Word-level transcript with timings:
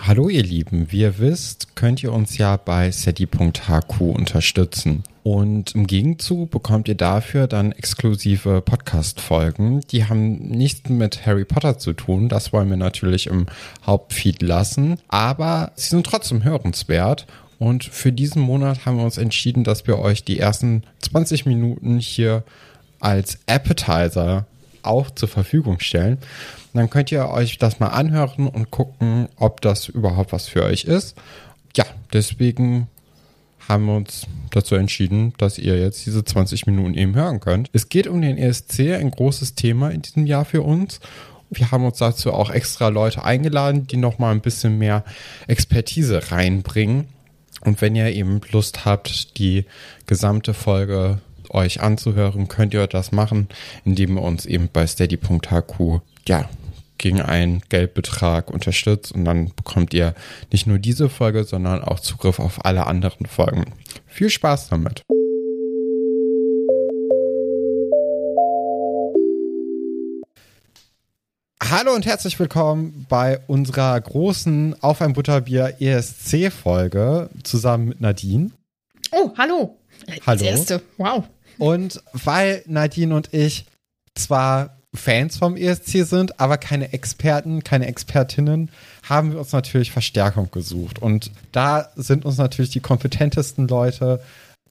Hallo 0.00 0.28
ihr 0.28 0.44
Lieben, 0.44 0.90
wie 0.90 1.00
ihr 1.00 1.18
wisst, 1.18 1.74
könnt 1.74 2.02
ihr 2.02 2.12
uns 2.12 2.38
ja 2.38 2.56
bei 2.56 2.90
SETI.hq 2.90 4.00
unterstützen. 4.00 5.02
Und 5.24 5.74
im 5.74 5.86
Gegenzug 5.86 6.50
bekommt 6.50 6.88
ihr 6.88 6.94
dafür 6.94 7.46
dann 7.46 7.72
exklusive 7.72 8.62
Podcast-Folgen. 8.62 9.80
Die 9.90 10.06
haben 10.06 10.36
nichts 10.48 10.88
mit 10.88 11.26
Harry 11.26 11.44
Potter 11.44 11.78
zu 11.78 11.92
tun. 11.92 12.28
Das 12.28 12.52
wollen 12.52 12.70
wir 12.70 12.76
natürlich 12.76 13.26
im 13.26 13.46
Hauptfeed 13.84 14.40
lassen. 14.40 14.98
Aber 15.08 15.72
sie 15.74 15.88
sind 15.88 16.06
trotzdem 16.06 16.44
hörenswert. 16.44 17.26
Und 17.58 17.84
für 17.84 18.12
diesen 18.12 18.40
Monat 18.40 18.86
haben 18.86 18.96
wir 18.98 19.04
uns 19.04 19.18
entschieden, 19.18 19.64
dass 19.64 19.86
wir 19.86 19.98
euch 19.98 20.24
die 20.24 20.38
ersten 20.38 20.84
20 21.00 21.44
Minuten 21.44 21.98
hier 21.98 22.44
als 23.00 23.40
Appetizer 23.46 24.46
auch 24.82 25.10
zur 25.10 25.28
Verfügung 25.28 25.80
stellen. 25.80 26.18
Dann 26.74 26.90
könnt 26.90 27.10
ihr 27.12 27.28
euch 27.28 27.58
das 27.58 27.80
mal 27.80 27.88
anhören 27.88 28.46
und 28.46 28.70
gucken, 28.70 29.28
ob 29.36 29.60
das 29.60 29.88
überhaupt 29.88 30.32
was 30.32 30.48
für 30.48 30.64
euch 30.64 30.84
ist. 30.84 31.16
Ja, 31.76 31.84
deswegen 32.12 32.88
haben 33.68 33.86
wir 33.86 33.96
uns 33.96 34.26
dazu 34.50 34.74
entschieden, 34.74 35.34
dass 35.38 35.58
ihr 35.58 35.78
jetzt 35.78 36.06
diese 36.06 36.24
20 36.24 36.66
Minuten 36.66 36.94
eben 36.94 37.14
hören 37.14 37.40
könnt. 37.40 37.68
Es 37.72 37.88
geht 37.88 38.06
um 38.06 38.22
den 38.22 38.38
ESC, 38.38 38.94
ein 38.94 39.10
großes 39.10 39.54
Thema 39.54 39.90
in 39.90 40.02
diesem 40.02 40.26
Jahr 40.26 40.44
für 40.44 40.62
uns. 40.62 41.00
Wir 41.50 41.70
haben 41.70 41.84
uns 41.84 41.98
dazu 41.98 42.32
auch 42.32 42.50
extra 42.50 42.88
Leute 42.88 43.24
eingeladen, 43.24 43.86
die 43.86 43.96
noch 43.96 44.18
mal 44.18 44.32
ein 44.32 44.40
bisschen 44.40 44.78
mehr 44.78 45.04
Expertise 45.46 46.30
reinbringen. 46.30 47.08
Und 47.62 47.80
wenn 47.80 47.96
ihr 47.96 48.12
eben 48.12 48.40
Lust 48.52 48.84
habt, 48.84 49.38
die 49.38 49.64
gesamte 50.06 50.54
Folge 50.54 51.20
euch 51.50 51.80
anzuhören, 51.80 52.48
könnt 52.48 52.74
ihr 52.74 52.86
das 52.86 53.12
machen, 53.12 53.48
indem 53.84 54.16
ihr 54.16 54.22
uns 54.22 54.46
eben 54.46 54.68
bei 54.72 54.86
steady.hq 54.86 56.00
ja, 56.28 56.48
gegen 56.98 57.20
einen 57.20 57.62
Geldbetrag 57.68 58.50
unterstützt 58.50 59.12
und 59.12 59.24
dann 59.24 59.52
bekommt 59.54 59.94
ihr 59.94 60.14
nicht 60.52 60.66
nur 60.66 60.78
diese 60.78 61.08
Folge, 61.08 61.44
sondern 61.44 61.82
auch 61.82 62.00
Zugriff 62.00 62.38
auf 62.38 62.64
alle 62.64 62.86
anderen 62.86 63.26
Folgen. 63.26 63.72
Viel 64.06 64.30
Spaß 64.30 64.68
damit! 64.68 65.02
Hallo 71.70 71.94
und 71.94 72.06
herzlich 72.06 72.38
willkommen 72.38 73.06
bei 73.08 73.40
unserer 73.46 74.00
großen 74.00 74.82
Auf 74.82 75.02
ein 75.02 75.12
Butterbier 75.12 75.76
ESC 75.80 76.50
Folge 76.50 77.28
zusammen 77.42 77.88
mit 77.88 78.00
Nadine. 78.00 78.52
Oh, 79.12 79.32
hallo. 79.36 79.76
Hallo. 80.26 80.38
Das 80.38 80.42
erste. 80.42 80.82
Wow. 80.96 81.24
Und 81.58 82.02
weil 82.12 82.62
Nadine 82.66 83.14
und 83.14 83.34
ich 83.34 83.66
zwar 84.14 84.77
Fans 84.98 85.38
vom 85.38 85.56
ESC 85.56 86.04
sind, 86.04 86.40
aber 86.40 86.58
keine 86.58 86.92
Experten, 86.92 87.64
keine 87.64 87.86
Expertinnen, 87.86 88.70
haben 89.08 89.32
wir 89.32 89.38
uns 89.38 89.52
natürlich 89.52 89.92
Verstärkung 89.92 90.50
gesucht. 90.50 91.00
Und 91.00 91.30
da 91.52 91.88
sind 91.96 92.24
uns 92.24 92.36
natürlich 92.36 92.70
die 92.70 92.80
kompetentesten 92.80 93.68
Leute 93.68 94.20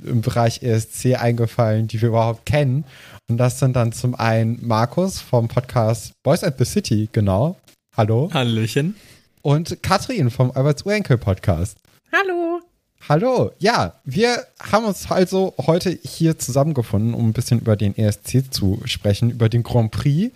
im 0.03 0.22
Bereich 0.22 0.61
ESC 0.61 1.16
eingefallen, 1.16 1.88
die 1.88 2.02
wir 2.02 2.09
überhaupt 2.09 2.45
kennen. 2.45 2.86
Und 3.30 3.38
das 3.38 3.59
sind 3.59 3.75
dann 3.75 3.92
zum 3.92 4.14
einen 4.16 4.66
Markus 4.66 5.19
vom 5.19 5.47
Podcast 5.47 6.11
Boys 6.23 6.44
at 6.44 6.58
the 6.59 6.66
City, 6.66 7.09
genau. 7.12 7.58
Hallo. 7.95 8.30
Hallöchen. 8.31 8.95
Und 9.41 9.81
Katrin 9.81 10.30
vom 10.30 10.52
Alberts 10.52 10.84
Urenkel 10.84 11.17
Podcast. 11.17 11.78
Hallo. 12.12 12.62
Hallo, 13.08 13.52
ja, 13.59 13.94
wir 14.03 14.45
haben 14.59 14.86
uns 14.86 15.09
also 15.09 15.53
heute 15.66 15.98
hier 16.03 16.38
zusammengefunden, 16.38 17.14
um 17.14 17.30
ein 17.30 17.34
bisschen 17.34 17.59
über 17.59 17.76
den 17.76 17.98
ESC 17.98 18.52
zu 18.52 18.81
sprechen, 18.86 19.30
über 19.30 19.48
den 19.50 19.64
Grand 19.64 19.92
Prix. 19.92 20.34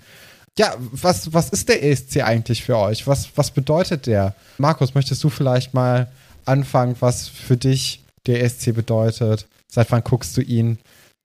Ja, 0.57 0.75
was, 0.77 1.33
was 1.33 1.49
ist 1.49 1.69
der 1.69 1.83
ESC 1.83 2.21
eigentlich 2.23 2.63
für 2.63 2.77
euch? 2.77 3.07
Was, 3.07 3.29
was 3.35 3.51
bedeutet 3.51 4.07
der? 4.07 4.35
Markus, 4.57 4.93
möchtest 4.93 5.23
du 5.23 5.29
vielleicht 5.29 5.73
mal 5.73 6.07
anfangen, 6.45 6.95
was 6.99 7.27
für 7.27 7.57
dich 7.57 8.03
der 8.25 8.43
ESC 8.43 8.73
bedeutet? 8.73 9.47
Seit 9.67 9.91
wann 9.91 10.03
guckst 10.03 10.35
du 10.37 10.41
ihn? 10.41 10.77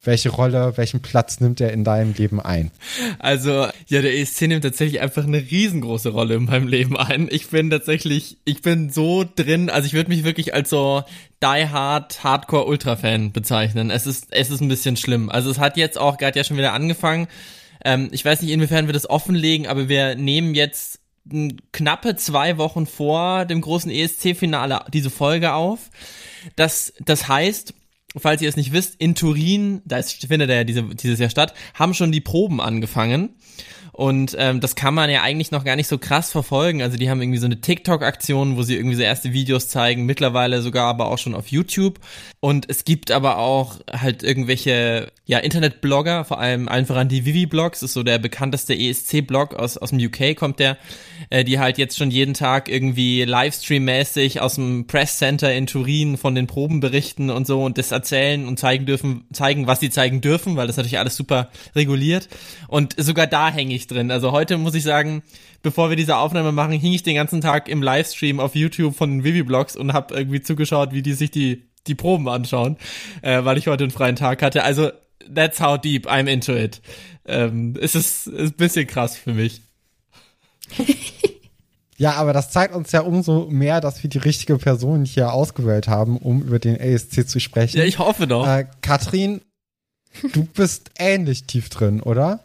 Welche 0.06 0.30
Rolle, 0.30 0.76
welchen 0.76 1.02
Platz 1.02 1.40
nimmt 1.40 1.60
er 1.60 1.72
in 1.72 1.84
deinem 1.84 2.14
Leben 2.14 2.40
ein? 2.40 2.70
Also, 3.18 3.66
ja, 3.88 4.02
der 4.02 4.16
ESC 4.16 4.42
nimmt 4.42 4.62
tatsächlich 4.62 5.00
einfach 5.00 5.24
eine 5.24 5.38
riesengroße 5.38 6.10
Rolle 6.10 6.36
in 6.36 6.44
meinem 6.44 6.68
Leben 6.68 6.96
ein. 6.96 7.28
Ich 7.30 7.48
bin 7.48 7.70
tatsächlich, 7.70 8.38
ich 8.44 8.62
bin 8.62 8.90
so 8.90 9.24
drin, 9.24 9.68
also 9.68 9.86
ich 9.86 9.94
würde 9.94 10.10
mich 10.10 10.24
wirklich 10.24 10.54
als 10.54 10.70
so 10.70 11.02
die 11.42 11.68
hard 11.68 12.22
Hardcore 12.22 12.66
Ultra 12.66 12.96
Fan 12.96 13.32
bezeichnen. 13.32 13.90
Es 13.90 14.06
ist 14.06 14.28
es 14.30 14.50
ist 14.50 14.60
ein 14.60 14.68
bisschen 14.68 14.96
schlimm. 14.96 15.28
Also 15.28 15.50
es 15.50 15.58
hat 15.58 15.76
jetzt 15.76 15.98
auch 15.98 16.18
gerade 16.18 16.38
ja 16.38 16.44
schon 16.44 16.56
wieder 16.56 16.72
angefangen. 16.72 17.26
Ähm, 17.84 18.08
ich 18.12 18.24
weiß 18.24 18.42
nicht, 18.42 18.52
inwiefern 18.52 18.86
wir 18.86 18.94
das 18.94 19.10
offenlegen, 19.10 19.66
aber 19.66 19.88
wir 19.88 20.14
nehmen 20.14 20.54
jetzt 20.54 21.00
knappe 21.72 22.16
zwei 22.16 22.56
Wochen 22.58 22.86
vor 22.86 23.44
dem 23.44 23.60
großen 23.60 23.90
ESC-Finale 23.90 24.84
diese 24.92 25.10
Folge 25.10 25.54
auf. 25.54 25.90
Das, 26.54 26.92
das 27.04 27.26
heißt, 27.26 27.74
falls 28.16 28.42
ihr 28.42 28.48
es 28.48 28.56
nicht 28.56 28.72
wisst, 28.72 28.96
in 28.98 29.14
Turin, 29.14 29.82
da 29.84 29.98
ist, 29.98 30.26
findet 30.26 30.50
er 30.50 30.56
ja 30.56 30.64
diese, 30.64 30.82
dieses 30.82 31.18
Jahr 31.18 31.30
statt, 31.30 31.54
haben 31.74 31.94
schon 31.94 32.12
die 32.12 32.20
Proben 32.20 32.60
angefangen. 32.60 33.30
Und 33.96 34.36
ähm, 34.38 34.60
das 34.60 34.74
kann 34.74 34.92
man 34.92 35.08
ja 35.08 35.22
eigentlich 35.22 35.52
noch 35.52 35.64
gar 35.64 35.74
nicht 35.74 35.88
so 35.88 35.96
krass 35.96 36.30
verfolgen. 36.30 36.82
Also 36.82 36.98
die 36.98 37.08
haben 37.08 37.22
irgendwie 37.22 37.38
so 37.38 37.46
eine 37.46 37.62
TikTok-Aktion, 37.62 38.58
wo 38.58 38.62
sie 38.62 38.76
irgendwie 38.76 38.94
so 38.94 39.00
erste 39.00 39.32
Videos 39.32 39.68
zeigen, 39.68 40.04
mittlerweile 40.04 40.60
sogar 40.60 40.86
aber 40.86 41.06
auch 41.06 41.16
schon 41.16 41.34
auf 41.34 41.48
YouTube. 41.48 41.98
Und 42.40 42.68
es 42.68 42.84
gibt 42.84 43.10
aber 43.10 43.38
auch 43.38 43.80
halt 43.90 44.22
irgendwelche, 44.22 45.10
ja, 45.24 45.38
Internet-Blogger, 45.38 46.26
vor 46.26 46.38
allem 46.38 46.68
allen 46.68 46.84
voran 46.84 47.08
die 47.08 47.24
Vivi-Blogs, 47.24 47.82
ist 47.82 47.94
so 47.94 48.02
der 48.02 48.18
bekannteste 48.18 48.74
ESC-Blog 48.74 49.54
aus, 49.54 49.78
aus 49.78 49.90
dem 49.90 49.98
UK 49.98 50.36
kommt 50.36 50.58
der, 50.58 50.76
äh, 51.30 51.42
die 51.42 51.58
halt 51.58 51.78
jetzt 51.78 51.96
schon 51.96 52.10
jeden 52.10 52.34
Tag 52.34 52.68
irgendwie 52.68 53.22
Livestream-mäßig 53.24 54.40
aus 54.40 54.56
dem 54.56 54.86
Press 54.86 55.16
Center 55.16 55.54
in 55.54 55.66
Turin 55.66 56.18
von 56.18 56.34
den 56.34 56.46
Proben 56.46 56.80
berichten 56.80 57.30
und 57.30 57.46
so 57.46 57.64
und 57.64 57.78
das 57.78 57.92
erzählen 57.92 58.46
und 58.46 58.58
zeigen 58.58 58.84
dürfen, 58.84 59.24
zeigen, 59.32 59.66
was 59.66 59.80
sie 59.80 59.88
zeigen 59.88 60.20
dürfen, 60.20 60.56
weil 60.56 60.66
das 60.66 60.76
natürlich 60.76 60.98
alles 60.98 61.16
super 61.16 61.48
reguliert. 61.74 62.28
Und 62.68 62.94
sogar 62.98 63.26
da 63.26 63.50
hänge 63.50 63.74
ich 63.74 63.85
drin. 63.86 64.10
Also 64.10 64.32
heute 64.32 64.58
muss 64.58 64.74
ich 64.74 64.82
sagen, 64.82 65.22
bevor 65.62 65.90
wir 65.90 65.96
diese 65.96 66.16
Aufnahme 66.16 66.52
machen, 66.52 66.72
hing 66.72 66.92
ich 66.92 67.02
den 67.02 67.16
ganzen 67.16 67.40
Tag 67.40 67.68
im 67.68 67.82
Livestream 67.82 68.40
auf 68.40 68.54
YouTube 68.54 68.96
von 68.96 69.10
den 69.10 69.24
Vivi-Blogs 69.24 69.76
und 69.76 69.92
habe 69.92 70.14
irgendwie 70.14 70.42
zugeschaut, 70.42 70.92
wie 70.92 71.02
die 71.02 71.14
sich 71.14 71.30
die, 71.30 71.64
die 71.86 71.94
Proben 71.94 72.28
anschauen, 72.28 72.76
äh, 73.22 73.44
weil 73.44 73.58
ich 73.58 73.66
heute 73.66 73.84
einen 73.84 73.90
freien 73.90 74.16
Tag 74.16 74.42
hatte. 74.42 74.62
Also, 74.64 74.90
that's 75.32 75.60
how 75.60 75.78
deep 75.78 76.08
I'm 76.08 76.28
into 76.28 76.52
it. 76.52 76.80
Ähm, 77.26 77.74
es 77.80 77.94
ist, 77.94 78.26
ist 78.26 78.52
ein 78.52 78.56
bisschen 78.56 78.86
krass 78.86 79.16
für 79.16 79.32
mich. 79.32 79.60
Ja, 81.98 82.12
aber 82.12 82.32
das 82.32 82.50
zeigt 82.50 82.74
uns 82.74 82.92
ja 82.92 83.00
umso 83.00 83.46
mehr, 83.48 83.80
dass 83.80 84.02
wir 84.02 84.10
die 84.10 84.18
richtige 84.18 84.58
Person 84.58 85.04
hier 85.04 85.32
ausgewählt 85.32 85.88
haben, 85.88 86.18
um 86.18 86.42
über 86.42 86.58
den 86.58 86.78
ASC 86.78 87.26
zu 87.26 87.40
sprechen. 87.40 87.78
Ja, 87.78 87.84
ich 87.84 87.98
hoffe 87.98 88.26
doch. 88.26 88.46
Äh, 88.46 88.66
Katrin, 88.82 89.40
du 90.32 90.44
bist 90.44 90.90
ähnlich 90.98 91.44
tief 91.44 91.70
drin, 91.70 92.02
oder? 92.02 92.40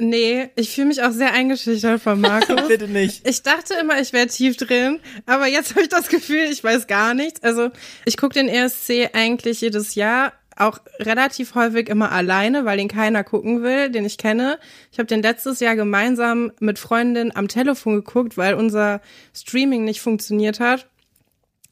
Nee, 0.00 0.50
ich 0.54 0.70
fühle 0.70 0.88
mich 0.88 1.02
auch 1.02 1.10
sehr 1.10 1.32
eingeschüchtert 1.32 2.00
von 2.00 2.20
Markus. 2.20 2.56
Bitte 2.68 2.86
nicht. 2.86 3.26
Ich 3.26 3.42
dachte 3.42 3.74
immer, 3.80 4.00
ich 4.00 4.12
wäre 4.12 4.28
tief 4.28 4.56
drin, 4.56 5.00
aber 5.26 5.48
jetzt 5.48 5.70
habe 5.70 5.82
ich 5.82 5.88
das 5.88 6.08
Gefühl, 6.08 6.46
ich 6.50 6.62
weiß 6.62 6.86
gar 6.86 7.14
nichts. 7.14 7.42
Also 7.42 7.70
ich 8.04 8.16
gucke 8.16 8.34
den 8.34 8.48
ESC 8.48 9.10
eigentlich 9.12 9.60
jedes 9.60 9.96
Jahr, 9.96 10.32
auch 10.56 10.78
relativ 11.00 11.54
häufig 11.54 11.88
immer 11.88 12.12
alleine, 12.12 12.64
weil 12.64 12.78
den 12.78 12.88
keiner 12.88 13.24
gucken 13.24 13.62
will, 13.62 13.90
den 13.90 14.04
ich 14.04 14.18
kenne. 14.18 14.58
Ich 14.92 14.98
habe 14.98 15.06
den 15.06 15.22
letztes 15.22 15.60
Jahr 15.60 15.74
gemeinsam 15.74 16.52
mit 16.60 16.78
Freundin 16.78 17.34
am 17.34 17.48
Telefon 17.48 17.96
geguckt, 17.96 18.36
weil 18.36 18.54
unser 18.54 19.00
Streaming 19.34 19.84
nicht 19.84 20.00
funktioniert 20.00 20.60
hat. 20.60 20.88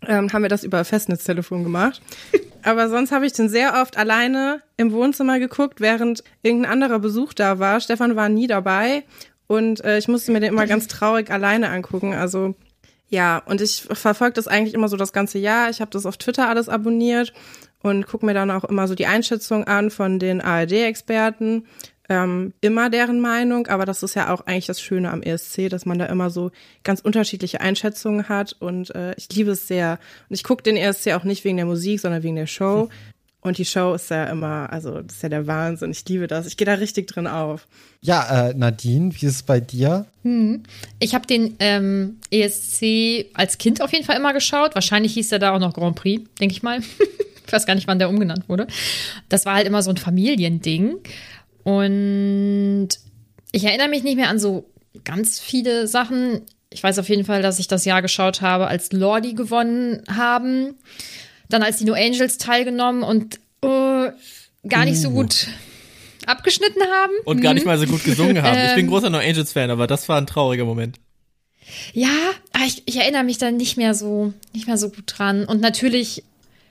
Ähm, 0.06 0.32
haben 0.32 0.42
wir 0.42 0.48
das 0.48 0.64
über 0.64 0.84
Festnetztelefon 0.84 1.62
gemacht. 1.62 2.02
Aber 2.66 2.88
sonst 2.88 3.12
habe 3.12 3.24
ich 3.26 3.32
den 3.32 3.48
sehr 3.48 3.80
oft 3.80 3.96
alleine 3.96 4.60
im 4.76 4.90
Wohnzimmer 4.90 5.38
geguckt, 5.38 5.80
während 5.80 6.24
irgendein 6.42 6.72
anderer 6.72 6.98
Besuch 6.98 7.32
da 7.32 7.60
war. 7.60 7.80
Stefan 7.80 8.16
war 8.16 8.28
nie 8.28 8.48
dabei 8.48 9.04
und 9.46 9.84
äh, 9.84 9.98
ich 9.98 10.08
musste 10.08 10.32
mir 10.32 10.40
den 10.40 10.52
immer 10.52 10.66
ganz 10.66 10.88
traurig 10.88 11.30
alleine 11.30 11.70
angucken. 11.70 12.12
Also 12.12 12.56
ja, 13.08 13.38
und 13.46 13.60
ich 13.60 13.86
verfolge 13.88 14.34
das 14.34 14.48
eigentlich 14.48 14.74
immer 14.74 14.88
so 14.88 14.96
das 14.96 15.12
ganze 15.12 15.38
Jahr. 15.38 15.70
Ich 15.70 15.80
habe 15.80 15.92
das 15.92 16.06
auf 16.06 16.16
Twitter 16.16 16.48
alles 16.48 16.68
abonniert 16.68 17.32
und 17.82 18.04
gucke 18.08 18.26
mir 18.26 18.34
dann 18.34 18.50
auch 18.50 18.64
immer 18.64 18.88
so 18.88 18.96
die 18.96 19.06
Einschätzung 19.06 19.62
an 19.62 19.90
von 19.90 20.18
den 20.18 20.40
ARD-Experten. 20.40 21.68
Ähm, 22.08 22.52
immer 22.60 22.88
deren 22.88 23.20
Meinung, 23.20 23.66
aber 23.66 23.84
das 23.84 24.02
ist 24.02 24.14
ja 24.14 24.32
auch 24.32 24.46
eigentlich 24.46 24.66
das 24.66 24.80
Schöne 24.80 25.10
am 25.10 25.22
ESC, 25.22 25.68
dass 25.68 25.86
man 25.86 25.98
da 25.98 26.06
immer 26.06 26.30
so 26.30 26.52
ganz 26.84 27.00
unterschiedliche 27.00 27.60
Einschätzungen 27.60 28.28
hat 28.28 28.54
und 28.60 28.94
äh, 28.94 29.14
ich 29.16 29.28
liebe 29.34 29.52
es 29.52 29.66
sehr. 29.66 29.98
Und 30.28 30.34
ich 30.34 30.44
gucke 30.44 30.62
den 30.62 30.76
ESC 30.76 31.12
auch 31.12 31.24
nicht 31.24 31.44
wegen 31.44 31.56
der 31.56 31.66
Musik, 31.66 32.00
sondern 32.00 32.22
wegen 32.22 32.36
der 32.36 32.46
Show. 32.46 32.88
Und 33.46 33.58
die 33.58 33.64
Show 33.64 33.94
ist 33.94 34.10
ja 34.10 34.24
immer, 34.24 34.72
also 34.72 35.02
das 35.02 35.16
ist 35.16 35.22
ja 35.22 35.28
der 35.28 35.46
Wahnsinn. 35.46 35.92
Ich 35.92 36.04
liebe 36.08 36.26
das. 36.26 36.48
Ich 36.48 36.56
gehe 36.56 36.66
da 36.66 36.74
richtig 36.74 37.06
drin 37.06 37.28
auf. 37.28 37.68
Ja, 38.00 38.48
äh, 38.48 38.54
Nadine, 38.54 39.14
wie 39.14 39.24
ist 39.24 39.34
es 39.36 39.42
bei 39.44 39.60
dir? 39.60 40.06
Hm. 40.22 40.64
Ich 40.98 41.14
habe 41.14 41.28
den 41.28 41.54
ähm, 41.60 42.16
ESC 42.32 43.26
als 43.34 43.58
Kind 43.58 43.82
auf 43.82 43.92
jeden 43.92 44.04
Fall 44.04 44.16
immer 44.16 44.32
geschaut. 44.32 44.74
Wahrscheinlich 44.74 45.14
hieß 45.14 45.30
er 45.30 45.38
da 45.38 45.54
auch 45.54 45.60
noch 45.60 45.74
Grand 45.74 45.94
Prix, 45.94 46.28
denke 46.40 46.54
ich 46.54 46.64
mal. 46.64 46.80
ich 47.46 47.52
weiß 47.52 47.66
gar 47.66 47.76
nicht, 47.76 47.86
wann 47.86 48.00
der 48.00 48.08
umgenannt 48.08 48.48
wurde. 48.48 48.66
Das 49.28 49.46
war 49.46 49.54
halt 49.54 49.68
immer 49.68 49.82
so 49.82 49.90
ein 49.90 49.96
Familiending. 49.96 50.96
Und 51.66 52.88
ich 53.50 53.64
erinnere 53.64 53.88
mich 53.88 54.04
nicht 54.04 54.14
mehr 54.14 54.28
an 54.28 54.38
so 54.38 54.70
ganz 55.04 55.40
viele 55.40 55.88
Sachen. 55.88 56.42
Ich 56.70 56.80
weiß 56.80 57.00
auf 57.00 57.08
jeden 57.08 57.24
Fall, 57.24 57.42
dass 57.42 57.58
ich 57.58 57.66
das 57.66 57.84
Jahr 57.84 58.02
geschaut 58.02 58.40
habe, 58.40 58.68
als 58.68 58.92
Lordi 58.92 59.34
gewonnen 59.34 60.04
haben. 60.08 60.74
Dann 61.48 61.64
als 61.64 61.78
die 61.78 61.84
No 61.84 61.94
Angels 61.94 62.38
teilgenommen 62.38 63.02
und 63.02 63.40
äh, 63.62 64.10
gar 64.68 64.84
nicht 64.84 65.00
so 65.00 65.08
Uh. 65.08 65.12
gut 65.22 65.48
abgeschnitten 66.26 66.82
haben. 66.82 67.12
Und 67.24 67.40
gar 67.40 67.52
nicht 67.52 67.64
Mhm. 67.64 67.70
mal 67.70 67.78
so 67.78 67.86
gut 67.86 68.04
gesungen 68.04 68.40
haben. 68.42 68.56
Ich 68.68 68.74
bin 68.76 68.84
Ähm. 68.84 68.90
großer 68.90 69.10
No 69.10 69.18
Angels 69.18 69.50
Fan, 69.52 69.70
aber 69.70 69.88
das 69.88 70.08
war 70.08 70.18
ein 70.20 70.26
trauriger 70.28 70.64
Moment. 70.66 70.98
Ja, 71.92 72.08
aber 72.52 72.64
ich, 72.64 72.84
ich 72.86 72.96
erinnere 72.98 73.24
mich 73.24 73.38
dann 73.38 73.56
nicht 73.56 73.76
mehr 73.76 73.92
so, 73.94 74.32
nicht 74.54 74.68
mehr 74.68 74.78
so 74.78 74.88
gut 74.90 75.04
dran. 75.06 75.44
Und 75.46 75.60
natürlich, 75.60 76.22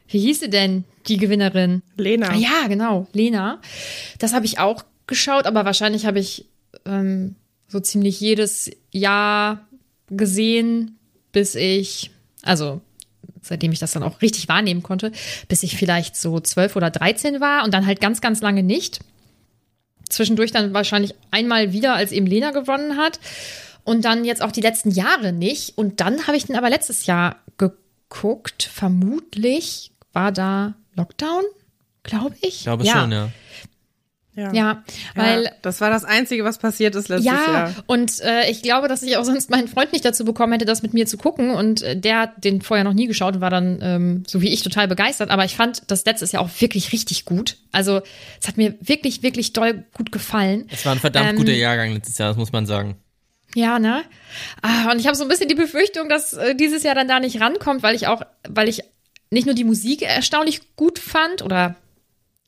wie 0.07 0.19
hieß 0.19 0.41
sie 0.41 0.49
denn, 0.49 0.83
die 1.07 1.17
Gewinnerin? 1.17 1.81
Lena. 1.97 2.29
Ah, 2.29 2.35
ja, 2.35 2.67
genau, 2.67 3.07
Lena. 3.13 3.61
Das 4.19 4.33
habe 4.33 4.45
ich 4.45 4.59
auch 4.59 4.83
geschaut, 5.07 5.45
aber 5.45 5.65
wahrscheinlich 5.65 6.05
habe 6.05 6.19
ich 6.19 6.45
ähm, 6.85 7.35
so 7.67 7.79
ziemlich 7.79 8.19
jedes 8.19 8.71
Jahr 8.91 9.67
gesehen, 10.09 10.97
bis 11.31 11.55
ich, 11.55 12.11
also 12.41 12.81
seitdem 13.41 13.71
ich 13.71 13.79
das 13.79 13.91
dann 13.91 14.03
auch 14.03 14.21
richtig 14.21 14.47
wahrnehmen 14.47 14.83
konnte, 14.83 15.11
bis 15.47 15.63
ich 15.63 15.77
vielleicht 15.77 16.15
so 16.15 16.39
zwölf 16.39 16.75
oder 16.75 16.89
dreizehn 16.89 17.41
war 17.41 17.63
und 17.63 17.73
dann 17.73 17.85
halt 17.85 18.01
ganz, 18.01 18.21
ganz 18.21 18.41
lange 18.41 18.63
nicht. 18.63 18.99
Zwischendurch 20.09 20.51
dann 20.51 20.73
wahrscheinlich 20.73 21.13
einmal 21.31 21.73
wieder, 21.73 21.95
als 21.95 22.11
eben 22.11 22.27
Lena 22.27 22.51
gewonnen 22.51 22.97
hat. 22.97 23.19
Und 23.83 24.03
dann 24.05 24.25
jetzt 24.25 24.41
auch 24.41 24.51
die 24.51 24.61
letzten 24.61 24.89
Jahre 24.89 25.31
nicht. 25.31 25.77
Und 25.77 25.99
dann 25.99 26.25
habe 26.25 26.37
ich 26.37 26.45
den 26.45 26.55
aber 26.55 26.69
letztes 26.69 27.05
Jahr 27.05 27.37
geguckt. 27.57 28.63
Vermutlich 28.63 29.91
war 30.15 30.31
da 30.31 30.75
Lockdown, 30.95 31.43
glaube 32.03 32.35
ich. 32.41 32.59
Ich 32.59 32.63
glaube 32.63 32.85
ja. 32.85 32.93
schon, 32.93 33.11
ja. 33.11 33.29
Ja. 34.35 34.51
Ja, 34.53 34.83
weil 35.15 35.45
ja, 35.45 35.51
das 35.61 35.79
war 35.79 35.89
das 35.89 36.03
Einzige, 36.03 36.43
was 36.43 36.57
passiert 36.57 36.93
ist 36.95 37.07
letztes 37.07 37.25
ja, 37.25 37.53
Jahr. 37.53 37.73
und 37.87 38.19
äh, 38.19 38.49
ich 38.51 38.61
glaube, 38.61 38.89
dass 38.89 39.01
ich 39.01 39.15
auch 39.15 39.23
sonst 39.23 39.49
meinen 39.49 39.69
Freund 39.69 39.93
nicht 39.93 40.03
dazu 40.03 40.25
bekommen 40.25 40.51
hätte, 40.51 40.65
das 40.65 40.81
mit 40.81 40.93
mir 40.93 41.05
zu 41.05 41.17
gucken. 41.17 41.51
Und 41.51 41.81
äh, 41.83 41.97
der 41.97 42.19
hat 42.19 42.43
den 42.43 42.61
vorher 42.61 42.83
noch 42.83 42.93
nie 42.93 43.07
geschaut 43.07 43.35
und 43.35 43.41
war 43.41 43.49
dann, 43.49 43.79
ähm, 43.81 44.23
so 44.27 44.41
wie 44.41 44.49
ich, 44.49 44.61
total 44.61 44.89
begeistert. 44.89 45.31
Aber 45.31 45.45
ich 45.45 45.55
fand 45.55 45.89
das 45.89 46.03
letztes 46.03 46.33
Jahr 46.33 46.43
auch 46.43 46.49
wirklich 46.59 46.91
richtig 46.91 47.23
gut. 47.23 47.57
Also 47.71 48.01
es 48.41 48.49
hat 48.49 48.57
mir 48.57 48.75
wirklich, 48.81 49.23
wirklich 49.23 49.53
doll 49.53 49.85
gut 49.93 50.11
gefallen. 50.11 50.67
Es 50.69 50.85
war 50.85 50.91
ein 50.91 50.99
verdammt 50.99 51.29
Ähm, 51.29 51.35
guter 51.37 51.53
Jahrgang 51.53 51.93
letztes 51.93 52.17
Jahr, 52.17 52.27
das 52.27 52.37
muss 52.37 52.51
man 52.51 52.65
sagen. 52.65 52.97
Ja, 53.55 53.79
ne? 53.79 54.03
Ah, 54.61 54.91
und 54.91 54.99
ich 54.99 55.07
habe 55.07 55.15
so 55.15 55.23
ein 55.23 55.29
bisschen 55.29 55.47
die 55.47 55.55
Befürchtung, 55.55 56.09
dass 56.09 56.33
äh, 56.33 56.55
dieses 56.55 56.83
Jahr 56.83 56.93
dann 56.93 57.07
da 57.07 57.21
nicht 57.21 57.39
rankommt, 57.39 57.83
weil 57.83 57.95
ich 57.95 58.07
auch, 58.07 58.21
weil 58.49 58.67
ich 58.67 58.83
nicht 59.35 59.45
nur 59.45 59.53
die 59.53 59.63
Musik 59.63 60.01
erstaunlich 60.01 60.61
gut 60.75 60.97
fand 60.97 61.43
oder 61.43 61.75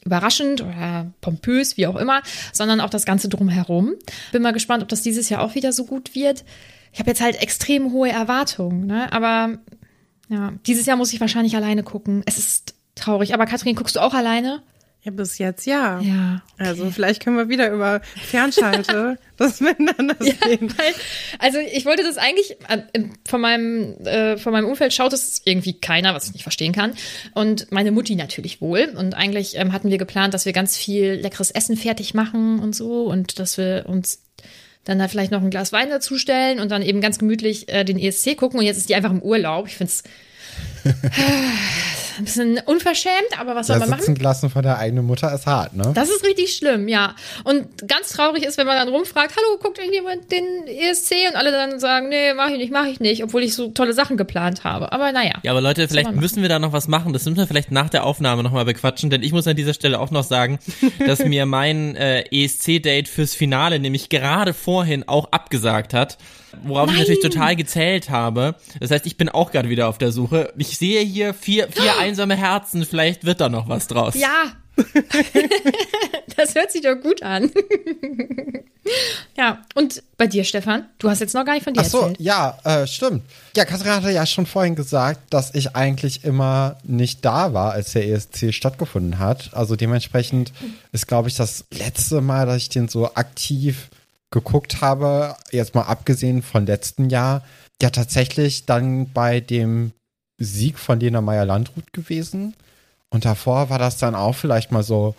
überraschend 0.03 0.61
oder 0.61 1.11
pompös, 1.21 1.77
wie 1.77 1.85
auch 1.85 1.97
immer, 1.97 2.23
sondern 2.53 2.79
auch 2.81 2.89
das 2.89 3.05
Ganze 3.05 3.29
drumherum. 3.29 3.93
Bin 4.31 4.41
mal 4.41 4.53
gespannt, 4.53 4.81
ob 4.81 4.89
das 4.89 5.01
dieses 5.01 5.29
Jahr 5.29 5.41
auch 5.41 5.53
wieder 5.53 5.73
so 5.73 5.85
gut 5.85 6.15
wird. 6.15 6.45
Ich 6.93 6.99
habe 6.99 7.09
jetzt 7.09 7.21
halt 7.21 7.41
extrem 7.41 7.91
hohe 7.91 8.09
Erwartungen, 8.09 8.87
ne? 8.87 9.11
Aber 9.11 9.59
ja, 10.29 10.53
dieses 10.65 10.85
Jahr 10.85 10.97
muss 10.97 11.13
ich 11.13 11.19
wahrscheinlich 11.19 11.55
alleine 11.55 11.83
gucken. 11.83 12.23
Es 12.25 12.37
ist 12.37 12.73
traurig. 12.95 13.33
Aber 13.33 13.45
Katrin, 13.45 13.75
guckst 13.75 13.97
du 13.97 13.99
auch 13.99 14.13
alleine? 14.13 14.63
Ja, 15.07 15.13
bis 15.13 15.37
jetzt 15.37 15.65
ja. 15.65 16.01
Ja. 16.01 16.41
Also 16.57 16.91
vielleicht 16.91 17.23
können 17.23 17.37
wir 17.37 17.47
wieder 17.47 17.71
über 17.71 18.01
Fernschalte 18.25 19.17
das 19.37 19.61
miteinander 19.61 20.17
sehen. 20.19 20.73
Weil, 20.77 20.93
also 21.39 21.59
ich 21.59 21.85
wollte 21.85 22.03
das 22.03 22.17
eigentlich 22.17 22.57
von 23.25 23.39
meinem 23.39 24.05
äh, 24.05 24.35
von 24.35 24.51
meinem 24.51 24.67
Umfeld 24.67 24.93
schaut 24.93 25.13
es 25.13 25.41
irgendwie 25.45 25.79
keiner, 25.79 26.13
was 26.13 26.27
ich 26.27 26.33
nicht 26.33 26.43
verstehen 26.43 26.73
kann. 26.73 26.93
Und 27.33 27.71
meine 27.71 27.91
Mutti 27.91 28.15
natürlich 28.15 28.59
wohl. 28.59 28.93
Und 28.97 29.15
eigentlich 29.15 29.55
ähm, 29.55 29.71
hatten 29.71 29.89
wir 29.89 29.97
geplant, 29.97 30.33
dass 30.33 30.45
wir 30.45 30.51
ganz 30.51 30.75
viel 30.75 31.13
leckeres 31.13 31.51
Essen 31.51 31.77
fertig 31.77 32.13
machen 32.13 32.59
und 32.59 32.75
so 32.75 33.05
und 33.05 33.39
dass 33.39 33.57
wir 33.57 33.85
uns 33.87 34.25
dann 34.83 34.99
da 34.99 35.07
vielleicht 35.07 35.31
noch 35.31 35.41
ein 35.41 35.49
Glas 35.49 35.71
Wein 35.71 35.89
dazustellen 35.89 36.59
und 36.59 36.69
dann 36.69 36.81
eben 36.81 36.99
ganz 36.99 37.17
gemütlich 37.17 37.69
äh, 37.69 37.85
den 37.85 37.97
ESC 37.97 38.35
gucken. 38.35 38.59
Und 38.59 38.65
jetzt 38.65 38.77
ist 38.77 38.89
die 38.89 38.95
einfach 38.95 39.11
im 39.11 39.21
Urlaub. 39.21 39.67
Ich 39.67 39.77
finde 39.77 39.93
es 39.93 40.03
ein 42.19 42.25
bisschen 42.25 42.59
unverschämt, 42.65 43.39
aber 43.39 43.55
was 43.55 43.67
soll 43.67 43.79
man 43.79 43.89
machen? 43.89 44.01
sitzen 44.01 44.15
gelassen 44.15 44.49
von 44.49 44.63
der 44.63 44.77
eigenen 44.77 45.05
Mutter 45.05 45.33
ist 45.33 45.45
hart, 45.45 45.75
ne? 45.75 45.91
Das 45.93 46.09
ist 46.09 46.23
richtig 46.23 46.55
schlimm, 46.55 46.87
ja. 46.87 47.15
Und 47.43 47.87
ganz 47.87 48.09
traurig 48.09 48.43
ist, 48.43 48.57
wenn 48.57 48.67
man 48.67 48.77
dann 48.77 48.89
rumfragt, 48.89 49.35
hallo, 49.35 49.57
guckt 49.61 49.77
irgendjemand 49.77 50.31
den 50.31 50.67
ESC? 50.67 51.13
Und 51.29 51.35
alle 51.35 51.51
dann 51.51 51.79
sagen, 51.79 52.09
nee, 52.09 52.33
mach 52.33 52.49
ich 52.49 52.57
nicht, 52.57 52.71
mach 52.71 52.85
ich 52.85 52.99
nicht, 52.99 53.23
obwohl 53.23 53.43
ich 53.43 53.53
so 53.53 53.69
tolle 53.69 53.93
Sachen 53.93 54.17
geplant 54.17 54.63
habe. 54.63 54.91
Aber 54.91 55.11
naja. 55.11 55.33
Ja, 55.43 55.51
aber 55.51 55.61
Leute, 55.61 55.87
vielleicht 55.87 56.11
müssen 56.11 56.41
wir 56.41 56.49
da 56.49 56.59
noch 56.59 56.73
was 56.73 56.87
machen. 56.87 57.13
Das 57.13 57.25
müssen 57.25 57.37
wir 57.37 57.47
vielleicht 57.47 57.71
nach 57.71 57.89
der 57.89 58.05
Aufnahme 58.05 58.43
nochmal 58.43 58.65
bequatschen, 58.65 59.09
denn 59.09 59.23
ich 59.23 59.31
muss 59.31 59.47
an 59.47 59.55
dieser 59.55 59.73
Stelle 59.73 59.99
auch 59.99 60.11
noch 60.11 60.23
sagen, 60.23 60.59
dass 61.05 61.23
mir 61.23 61.45
mein 61.45 61.95
äh, 61.95 62.23
ESC-Date 62.31 63.07
fürs 63.07 63.35
Finale 63.35 63.79
nämlich 63.79 64.09
gerade 64.09 64.53
vorhin 64.53 65.07
auch 65.07 65.31
abgesagt 65.31 65.93
hat, 65.93 66.17
worauf 66.63 66.91
ich 66.91 66.97
natürlich 66.97 67.21
total 67.21 67.55
gezählt 67.55 68.09
habe. 68.09 68.55
Das 68.79 68.91
heißt, 68.91 69.05
ich 69.05 69.17
bin 69.17 69.29
auch 69.29 69.51
gerade 69.51 69.69
wieder 69.69 69.87
auf 69.87 69.97
der 69.97 70.11
Suche. 70.11 70.53
Ich 70.57 70.76
sehe 70.77 71.01
hier 71.01 71.33
vier, 71.33 71.69
vier 71.71 71.97
einsame 71.99 72.35
Herzen, 72.35 72.85
vielleicht 72.85 73.25
wird 73.25 73.41
da 73.41 73.49
noch 73.49 73.69
was 73.69 73.87
draus. 73.87 74.15
Ja. 74.15 74.53
das 76.37 76.53
hört 76.53 76.71
sich 76.71 76.81
doch 76.81 76.95
gut 76.95 77.23
an. 77.23 77.51
ja, 79.37 79.63
und 79.73 80.03
bei 80.17 80.27
dir, 80.27 80.43
Stefan? 80.43 80.85
Du 80.99 81.09
hast 81.09 81.19
jetzt 81.19 81.33
noch 81.33 81.45
gar 81.45 81.53
nicht 81.53 81.63
von 81.63 81.73
dir 81.73 81.81
Ach 81.81 81.85
so, 81.85 82.01
erzählt. 82.01 82.19
ja, 82.19 82.57
äh, 82.63 82.85
stimmt. 82.85 83.23
Ja, 83.55 83.65
Katrin 83.65 83.93
hatte 83.93 84.11
ja 84.11 84.25
schon 84.25 84.45
vorhin 84.45 84.75
gesagt, 84.75 85.21
dass 85.31 85.55
ich 85.55 85.75
eigentlich 85.75 86.23
immer 86.23 86.77
nicht 86.83 87.25
da 87.25 87.53
war, 87.53 87.71
als 87.71 87.93
der 87.93 88.07
ESC 88.07 88.53
stattgefunden 88.53 89.17
hat. 89.17 89.49
Also 89.53 89.75
dementsprechend 89.75 90.53
ist, 90.91 91.07
glaube 91.07 91.29
ich, 91.29 91.35
das 91.35 91.65
letzte 91.71 92.21
Mal, 92.21 92.45
dass 92.45 92.57
ich 92.57 92.69
den 92.69 92.87
so 92.87 93.13
aktiv 93.15 93.89
geguckt 94.29 94.81
habe, 94.81 95.35
jetzt 95.51 95.73
mal 95.73 95.83
abgesehen 95.83 96.43
von 96.43 96.65
letzten 96.65 97.09
Jahr, 97.09 97.43
ja 97.81 97.89
tatsächlich 97.89 98.65
dann 98.65 99.11
bei 99.11 99.39
dem 99.39 99.91
Sieg 100.37 100.79
von 100.79 100.99
Lena 100.99 101.21
Meyer-Landrut 101.21 101.93
gewesen. 101.93 102.53
Und 103.09 103.25
davor 103.25 103.69
war 103.69 103.79
das 103.79 103.97
dann 103.97 104.15
auch 104.15 104.35
vielleicht 104.35 104.71
mal 104.71 104.83
so, 104.83 105.15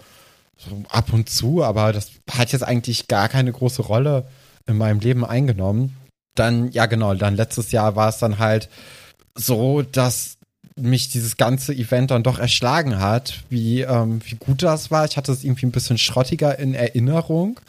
so 0.57 0.83
ab 0.89 1.13
und 1.13 1.29
zu, 1.31 1.65
aber 1.65 1.93
das 1.93 2.11
hat 2.31 2.53
jetzt 2.53 2.63
eigentlich 2.63 3.09
gar 3.09 3.29
keine 3.29 3.53
große 3.53 3.83
Rolle 3.83 4.29
in 4.67 4.77
meinem 4.77 5.01
Leben 5.01 5.25
eingenommen. 5.25 5.97
Dann, 6.35 6.71
ja 6.71 6.87
genau, 6.87 7.15
dann 7.15 7.37
letztes 7.37 7.73
Jahr 7.73 7.97
war 7.97 8.09
es 8.09 8.19
dann 8.19 8.39
halt 8.39 8.69
so, 9.35 9.83
dass 9.83 10.39
mich 10.77 11.09
dieses 11.09 11.37
ganze 11.37 11.75
Event 11.75 12.11
dann 12.11 12.23
doch 12.23 12.39
erschlagen 12.39 13.01
hat, 13.01 13.43
wie, 13.51 13.81
ähm, 13.81 14.21
wie 14.25 14.37
gut 14.37 14.63
das 14.63 14.91
war. 14.91 15.05
Ich 15.05 15.17
hatte 15.17 15.33
es 15.33 15.43
irgendwie 15.43 15.67
ein 15.67 15.73
bisschen 15.73 15.99
schrottiger 15.99 16.59
in 16.59 16.75
Erinnerung. 16.75 17.61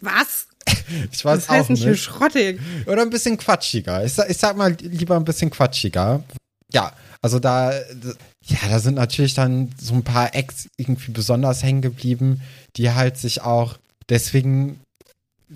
Was? 0.00 0.46
Ich 1.12 1.24
weiß 1.24 1.46
Das 1.46 1.48
heißt 1.48 1.64
auch 1.64 1.68
nicht 1.70 2.02
schrottig. 2.02 2.60
Oder 2.86 3.02
ein 3.02 3.10
bisschen 3.10 3.38
quatschiger. 3.38 4.04
Ich 4.04 4.16
ich 4.18 4.36
sag 4.36 4.56
mal 4.56 4.72
lieber 4.80 5.16
ein 5.16 5.24
bisschen 5.24 5.50
quatschiger. 5.50 6.22
Ja, 6.72 6.92
also 7.22 7.38
da, 7.38 7.72
ja, 7.72 8.58
da 8.68 8.78
sind 8.78 8.94
natürlich 8.94 9.34
dann 9.34 9.70
so 9.80 9.94
ein 9.94 10.02
paar 10.02 10.34
Acts 10.34 10.68
irgendwie 10.76 11.12
besonders 11.12 11.62
hängen 11.62 11.82
geblieben, 11.82 12.42
die 12.76 12.90
halt 12.90 13.18
sich 13.18 13.42
auch 13.42 13.78
deswegen 14.08 14.80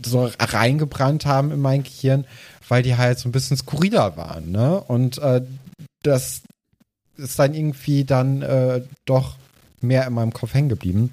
so 0.04 0.30
reingebrannt 0.38 1.26
haben 1.26 1.50
in 1.50 1.60
mein 1.60 1.82
Gehirn, 1.82 2.26
weil 2.68 2.82
die 2.82 2.96
halt 2.96 3.18
so 3.18 3.28
ein 3.28 3.32
bisschen 3.32 3.56
skurriler 3.56 4.16
waren, 4.16 4.50
ne? 4.52 4.80
Und 4.80 5.18
äh, 5.18 5.42
das 6.02 6.42
ist 7.16 7.38
dann 7.38 7.54
irgendwie 7.54 8.04
dann 8.04 8.42
äh, 8.42 8.82
doch 9.04 9.36
mehr 9.80 10.06
in 10.06 10.12
meinem 10.12 10.32
Kopf 10.32 10.54
hängen 10.54 10.68
geblieben. 10.68 11.12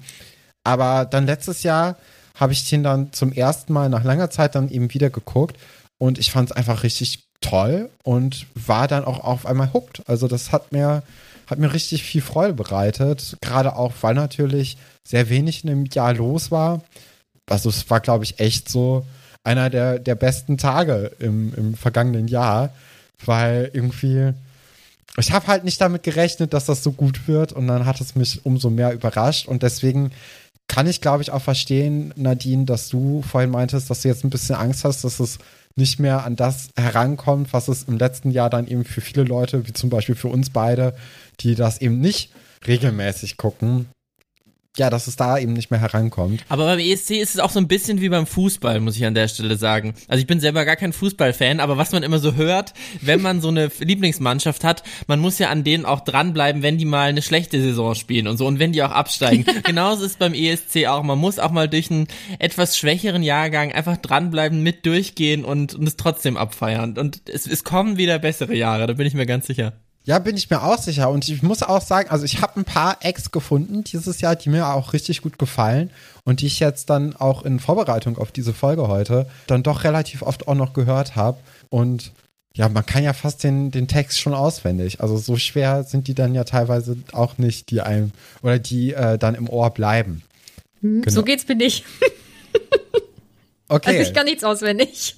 Aber 0.64 1.04
dann 1.04 1.26
letztes 1.26 1.62
Jahr 1.62 1.96
habe 2.34 2.52
ich 2.52 2.68
den 2.68 2.82
dann 2.82 3.12
zum 3.12 3.32
ersten 3.32 3.72
Mal 3.72 3.88
nach 3.88 4.04
langer 4.04 4.30
Zeit 4.30 4.54
dann 4.54 4.70
eben 4.70 4.92
wieder 4.94 5.10
geguckt 5.10 5.56
und 5.98 6.18
ich 6.18 6.30
fand 6.30 6.50
es 6.50 6.56
einfach 6.56 6.82
richtig 6.84 7.27
toll 7.40 7.90
und 8.02 8.46
war 8.54 8.88
dann 8.88 9.04
auch 9.04 9.20
auf 9.20 9.46
einmal 9.46 9.72
hooked. 9.72 10.02
Also 10.08 10.28
das 10.28 10.52
hat 10.52 10.72
mir, 10.72 11.02
hat 11.46 11.58
mir 11.58 11.72
richtig 11.72 12.02
viel 12.02 12.22
Freude 12.22 12.54
bereitet, 12.54 13.36
gerade 13.40 13.76
auch, 13.76 13.92
weil 14.00 14.14
natürlich 14.14 14.76
sehr 15.04 15.28
wenig 15.28 15.64
in 15.64 15.70
dem 15.70 15.84
Jahr 15.86 16.14
los 16.14 16.50
war. 16.50 16.82
Also 17.46 17.70
es 17.70 17.88
war, 17.90 18.00
glaube 18.00 18.24
ich, 18.24 18.40
echt 18.40 18.68
so 18.68 19.06
einer 19.44 19.70
der, 19.70 19.98
der 19.98 20.14
besten 20.14 20.58
Tage 20.58 21.12
im, 21.18 21.54
im 21.54 21.74
vergangenen 21.74 22.28
Jahr, 22.28 22.70
weil 23.24 23.70
irgendwie, 23.72 24.34
ich 25.16 25.32
habe 25.32 25.46
halt 25.46 25.64
nicht 25.64 25.80
damit 25.80 26.02
gerechnet, 26.02 26.52
dass 26.52 26.66
das 26.66 26.82
so 26.82 26.92
gut 26.92 27.26
wird 27.26 27.52
und 27.52 27.66
dann 27.66 27.86
hat 27.86 28.00
es 28.00 28.14
mich 28.14 28.44
umso 28.44 28.68
mehr 28.68 28.92
überrascht 28.92 29.48
und 29.48 29.62
deswegen 29.62 30.10
kann 30.66 30.86
ich, 30.86 31.00
glaube 31.00 31.22
ich, 31.22 31.30
auch 31.30 31.40
verstehen, 31.40 32.12
Nadine, 32.14 32.66
dass 32.66 32.90
du 32.90 33.22
vorhin 33.22 33.50
meintest, 33.50 33.88
dass 33.88 34.02
du 34.02 34.08
jetzt 34.08 34.22
ein 34.22 34.30
bisschen 34.30 34.54
Angst 34.54 34.84
hast, 34.84 35.02
dass 35.02 35.18
es 35.18 35.38
nicht 35.78 35.98
mehr 35.98 36.24
an 36.24 36.36
das 36.36 36.70
herankommt, 36.76 37.52
was 37.52 37.68
es 37.68 37.84
im 37.84 37.98
letzten 37.98 38.30
Jahr 38.30 38.50
dann 38.50 38.66
eben 38.66 38.84
für 38.84 39.00
viele 39.00 39.24
Leute, 39.24 39.66
wie 39.66 39.72
zum 39.72 39.90
Beispiel 39.90 40.14
für 40.14 40.28
uns 40.28 40.50
beide, 40.50 40.94
die 41.40 41.54
das 41.54 41.80
eben 41.80 42.00
nicht 42.00 42.32
regelmäßig 42.66 43.36
gucken, 43.36 43.86
ja, 44.78 44.90
dass 44.90 45.06
es 45.06 45.16
da 45.16 45.38
eben 45.38 45.52
nicht 45.52 45.70
mehr 45.70 45.80
herankommt. 45.80 46.44
Aber 46.48 46.66
beim 46.66 46.78
ESC 46.78 47.12
ist 47.12 47.34
es 47.34 47.40
auch 47.40 47.50
so 47.50 47.58
ein 47.58 47.68
bisschen 47.68 48.00
wie 48.00 48.08
beim 48.08 48.26
Fußball, 48.26 48.80
muss 48.80 48.96
ich 48.96 49.04
an 49.04 49.14
der 49.14 49.28
Stelle 49.28 49.56
sagen. 49.56 49.94
Also 50.08 50.20
ich 50.20 50.26
bin 50.26 50.40
selber 50.40 50.64
gar 50.64 50.76
kein 50.76 50.92
Fußballfan, 50.92 51.60
aber 51.60 51.76
was 51.76 51.92
man 51.92 52.02
immer 52.02 52.18
so 52.18 52.34
hört, 52.34 52.74
wenn 53.00 53.20
man 53.20 53.40
so 53.40 53.48
eine 53.48 53.70
Lieblingsmannschaft 53.78 54.64
hat, 54.64 54.82
man 55.06 55.20
muss 55.20 55.38
ja 55.38 55.50
an 55.50 55.64
denen 55.64 55.84
auch 55.84 56.00
dranbleiben, 56.00 56.62
wenn 56.62 56.78
die 56.78 56.84
mal 56.84 57.08
eine 57.08 57.22
schlechte 57.22 57.60
Saison 57.60 57.94
spielen 57.94 58.28
und 58.28 58.36
so 58.36 58.46
und 58.46 58.58
wenn 58.58 58.72
die 58.72 58.82
auch 58.82 58.90
absteigen. 58.90 59.44
Genauso 59.64 60.04
ist 60.04 60.18
beim 60.18 60.34
ESC 60.34 60.86
auch. 60.86 61.02
Man 61.02 61.18
muss 61.18 61.38
auch 61.38 61.50
mal 61.50 61.68
durch 61.68 61.90
einen 61.90 62.08
etwas 62.38 62.76
schwächeren 62.76 63.22
Jahrgang 63.22 63.72
einfach 63.72 63.96
dranbleiben, 63.96 64.62
mit 64.62 64.86
durchgehen 64.86 65.44
und, 65.44 65.74
und 65.74 65.86
es 65.86 65.96
trotzdem 65.96 66.36
abfeiern. 66.36 66.96
Und 66.98 67.22
es, 67.28 67.46
es 67.46 67.64
kommen 67.64 67.96
wieder 67.96 68.18
bessere 68.18 68.54
Jahre, 68.54 68.86
da 68.86 68.92
bin 68.94 69.06
ich 69.06 69.14
mir 69.14 69.26
ganz 69.26 69.46
sicher. 69.46 69.74
Ja, 70.04 70.18
bin 70.18 70.36
ich 70.36 70.48
mir 70.48 70.62
auch 70.62 70.78
sicher. 70.78 71.10
Und 71.10 71.28
ich 71.28 71.42
muss 71.42 71.62
auch 71.62 71.82
sagen, 71.82 72.08
also 72.08 72.24
ich 72.24 72.40
habe 72.40 72.58
ein 72.60 72.64
paar 72.64 72.96
Acts 73.00 73.30
gefunden 73.30 73.84
dieses 73.84 74.20
Jahr, 74.22 74.36
die 74.36 74.48
mir 74.48 74.68
auch 74.68 74.94
richtig 74.94 75.20
gut 75.20 75.38
gefallen 75.38 75.90
und 76.24 76.40
die 76.40 76.46
ich 76.46 76.60
jetzt 76.60 76.88
dann 76.88 77.14
auch 77.14 77.44
in 77.44 77.60
Vorbereitung 77.60 78.16
auf 78.16 78.32
diese 78.32 78.54
Folge 78.54 78.88
heute 78.88 79.26
dann 79.46 79.62
doch 79.62 79.84
relativ 79.84 80.22
oft 80.22 80.48
auch 80.48 80.54
noch 80.54 80.72
gehört 80.72 81.14
habe. 81.14 81.38
Und 81.68 82.12
ja, 82.54 82.68
man 82.68 82.86
kann 82.86 83.04
ja 83.04 83.12
fast 83.12 83.44
den, 83.44 83.70
den 83.70 83.86
Text 83.86 84.18
schon 84.18 84.34
auswendig. 84.34 85.00
Also 85.00 85.16
so 85.18 85.36
schwer 85.36 85.84
sind 85.84 86.08
die 86.08 86.14
dann 86.14 86.34
ja 86.34 86.44
teilweise 86.44 86.96
auch 87.12 87.38
nicht, 87.38 87.70
die 87.70 87.82
einem 87.82 88.12
oder 88.42 88.58
die 88.58 88.94
äh, 88.94 89.18
dann 89.18 89.34
im 89.34 89.48
Ohr 89.48 89.70
bleiben. 89.70 90.22
Genau. 90.80 91.10
So 91.10 91.22
geht's 91.22 91.46
mir 91.46 91.54
nicht. 91.54 91.84
okay. 93.68 93.90
Also 93.90 94.00
ich 94.00 94.14
kann 94.14 94.24
nichts 94.24 94.42
auswendig. 94.42 95.17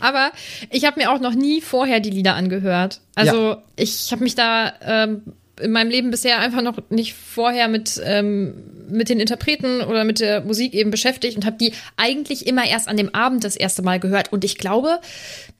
Aber 0.00 0.32
ich 0.70 0.84
habe 0.84 1.00
mir 1.00 1.10
auch 1.10 1.20
noch 1.20 1.34
nie 1.34 1.60
vorher 1.60 2.00
die 2.00 2.10
Lieder 2.10 2.34
angehört. 2.34 3.00
Also 3.14 3.36
ja. 3.36 3.62
ich 3.76 4.12
habe 4.12 4.22
mich 4.22 4.34
da 4.34 4.72
ähm, 4.82 5.22
in 5.60 5.70
meinem 5.70 5.90
Leben 5.90 6.10
bisher 6.10 6.38
einfach 6.38 6.62
noch 6.62 6.78
nicht 6.90 7.14
vorher 7.14 7.68
mit, 7.68 8.00
ähm, 8.04 8.54
mit 8.88 9.08
den 9.08 9.20
Interpreten 9.20 9.82
oder 9.82 10.04
mit 10.04 10.20
der 10.20 10.42
Musik 10.42 10.74
eben 10.74 10.90
beschäftigt 10.90 11.36
und 11.36 11.46
habe 11.46 11.56
die 11.58 11.72
eigentlich 11.96 12.46
immer 12.46 12.66
erst 12.66 12.88
an 12.88 12.96
dem 12.96 13.14
Abend 13.14 13.44
das 13.44 13.56
erste 13.56 13.82
Mal 13.82 14.00
gehört. 14.00 14.32
Und 14.32 14.44
ich 14.44 14.58
glaube, 14.58 15.00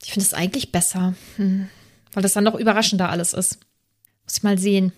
ich 0.02 0.12
finde 0.12 0.26
es 0.26 0.34
eigentlich 0.34 0.72
besser, 0.72 1.14
hm. 1.36 1.68
weil 2.12 2.22
das 2.22 2.32
dann 2.32 2.44
noch 2.44 2.54
überraschender 2.54 3.10
alles 3.10 3.32
ist. 3.32 3.58
Muss 4.24 4.38
ich 4.38 4.42
mal 4.42 4.58
sehen. 4.58 4.92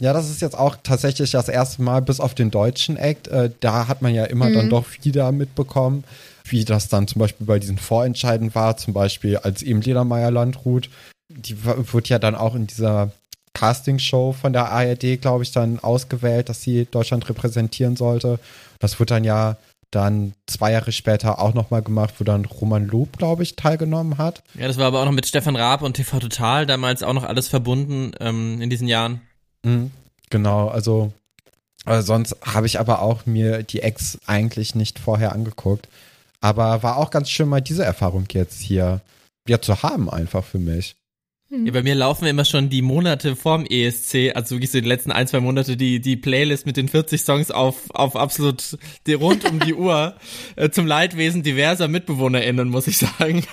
Ja, 0.00 0.12
das 0.12 0.28
ist 0.28 0.42
jetzt 0.42 0.58
auch 0.58 0.76
tatsächlich 0.82 1.30
das 1.30 1.48
erste 1.48 1.82
Mal, 1.82 2.02
bis 2.02 2.20
auf 2.20 2.34
den 2.34 2.50
deutschen 2.50 2.96
Act. 2.96 3.28
Äh, 3.28 3.50
da 3.60 3.88
hat 3.88 4.02
man 4.02 4.12
ja 4.12 4.24
immer 4.24 4.48
mhm. 4.48 4.54
dann 4.54 4.70
doch 4.70 4.86
wieder 5.02 5.30
mitbekommen 5.32 6.04
wie 6.44 6.64
das 6.64 6.88
dann 6.88 7.08
zum 7.08 7.20
Beispiel 7.20 7.46
bei 7.46 7.58
diesen 7.58 7.78
Vorentscheiden 7.78 8.54
war, 8.54 8.76
zum 8.76 8.92
Beispiel 8.92 9.38
als 9.38 9.62
eben 9.62 9.80
Ledermeier 9.80 10.30
Landrut. 10.30 10.90
Die 11.28 11.56
wird 11.64 12.08
ja 12.08 12.18
dann 12.18 12.34
auch 12.34 12.54
in 12.54 12.66
dieser 12.66 13.12
Castingshow 13.54 14.32
von 14.32 14.52
der 14.52 14.70
ARD, 14.70 15.20
glaube 15.20 15.44
ich, 15.44 15.52
dann 15.52 15.78
ausgewählt, 15.78 16.48
dass 16.48 16.62
sie 16.62 16.86
Deutschland 16.90 17.28
repräsentieren 17.28 17.96
sollte. 17.96 18.38
Das 18.78 18.98
wird 18.98 19.10
dann 19.10 19.24
ja 19.24 19.56
dann 19.90 20.34
zwei 20.46 20.72
Jahre 20.72 20.92
später 20.92 21.38
auch 21.38 21.54
nochmal 21.54 21.82
gemacht, 21.82 22.14
wo 22.18 22.24
dann 22.24 22.44
Roman 22.44 22.86
Lob, 22.86 23.16
glaube 23.16 23.44
ich, 23.44 23.54
teilgenommen 23.54 24.18
hat. 24.18 24.42
Ja, 24.54 24.66
das 24.66 24.76
war 24.76 24.86
aber 24.86 25.00
auch 25.00 25.04
noch 25.04 25.12
mit 25.12 25.26
Stefan 25.26 25.56
Raab 25.56 25.82
und 25.82 25.94
TV 25.94 26.18
Total 26.18 26.66
damals 26.66 27.02
auch 27.02 27.12
noch 27.12 27.24
alles 27.24 27.48
verbunden 27.48 28.12
ähm, 28.20 28.60
in 28.60 28.70
diesen 28.70 28.88
Jahren. 28.88 29.20
Mhm, 29.62 29.92
genau, 30.30 30.68
also, 30.68 31.12
also 31.84 32.04
sonst 32.04 32.36
habe 32.42 32.66
ich 32.66 32.80
aber 32.80 33.02
auch 33.02 33.24
mir 33.24 33.62
die 33.62 33.82
Ex 33.82 34.18
eigentlich 34.26 34.74
nicht 34.74 34.98
vorher 34.98 35.32
angeguckt. 35.32 35.88
Aber 36.44 36.82
war 36.82 36.98
auch 36.98 37.10
ganz 37.10 37.30
schön 37.30 37.48
mal 37.48 37.62
diese 37.62 37.86
Erfahrung 37.86 38.26
jetzt 38.30 38.60
hier 38.60 39.00
ja 39.48 39.62
zu 39.62 39.82
haben 39.82 40.10
einfach 40.10 40.44
für 40.44 40.58
mich. 40.58 40.94
Ja, 41.48 41.72
bei 41.72 41.82
mir 41.82 41.94
laufen 41.94 42.26
immer 42.26 42.44
schon 42.44 42.68
die 42.68 42.82
Monate 42.82 43.34
vorm 43.34 43.64
ESC, 43.64 44.32
also 44.34 44.54
wirklich 44.54 44.70
so 44.70 44.78
die 44.78 44.86
letzten 44.86 45.10
ein, 45.10 45.26
zwei 45.26 45.40
Monate, 45.40 45.78
die, 45.78 46.00
die 46.00 46.16
Playlist 46.16 46.66
mit 46.66 46.76
den 46.76 46.88
40 46.88 47.22
Songs 47.22 47.50
auf, 47.50 47.90
auf 47.94 48.14
absolut 48.14 48.76
die, 49.06 49.14
rund 49.14 49.46
um 49.50 49.58
die 49.58 49.72
Uhr 49.72 50.16
äh, 50.56 50.68
zum 50.68 50.86
Leidwesen 50.86 51.42
diverser 51.42 51.88
MitbewohnerInnen, 51.88 52.68
muss 52.68 52.88
ich 52.88 52.98
sagen. 52.98 53.46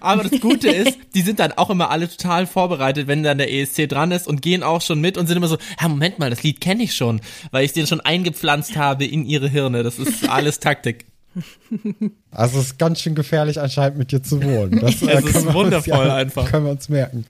Aber 0.00 0.22
das 0.22 0.40
Gute 0.40 0.68
ist, 0.70 0.96
die 1.16 1.22
sind 1.22 1.40
dann 1.40 1.50
auch 1.50 1.70
immer 1.70 1.90
alle 1.90 2.08
total 2.08 2.46
vorbereitet, 2.46 3.08
wenn 3.08 3.24
dann 3.24 3.38
der 3.38 3.52
ESC 3.52 3.88
dran 3.88 4.12
ist 4.12 4.28
und 4.28 4.40
gehen 4.40 4.62
auch 4.62 4.82
schon 4.82 5.00
mit 5.00 5.18
und 5.18 5.26
sind 5.26 5.36
immer 5.36 5.48
so, 5.48 5.58
ja, 5.80 5.88
Moment 5.88 6.20
mal, 6.20 6.30
das 6.30 6.44
Lied 6.44 6.60
kenne 6.60 6.84
ich 6.84 6.94
schon, 6.94 7.20
weil 7.50 7.64
ich 7.64 7.72
den 7.72 7.88
schon 7.88 8.00
eingepflanzt 8.00 8.76
habe 8.76 9.04
in 9.04 9.26
ihre 9.26 9.48
Hirne. 9.48 9.82
Das 9.82 9.98
ist 9.98 10.28
alles 10.28 10.60
Taktik. 10.60 11.06
Also 12.30 12.58
es 12.58 12.66
ist 12.66 12.78
ganz 12.78 13.00
schön 13.00 13.14
gefährlich 13.14 13.60
anscheinend 13.60 13.96
mit 13.96 14.10
dir 14.10 14.22
zu 14.22 14.42
wohnen. 14.42 14.80
Das 14.80 15.02
äh, 15.02 15.18
es 15.18 15.36
ist 15.36 15.54
wundervoll 15.54 16.06
ja, 16.06 16.16
einfach. 16.16 16.50
Können 16.50 16.64
wir 16.64 16.72
uns 16.72 16.88
merken. 16.88 17.26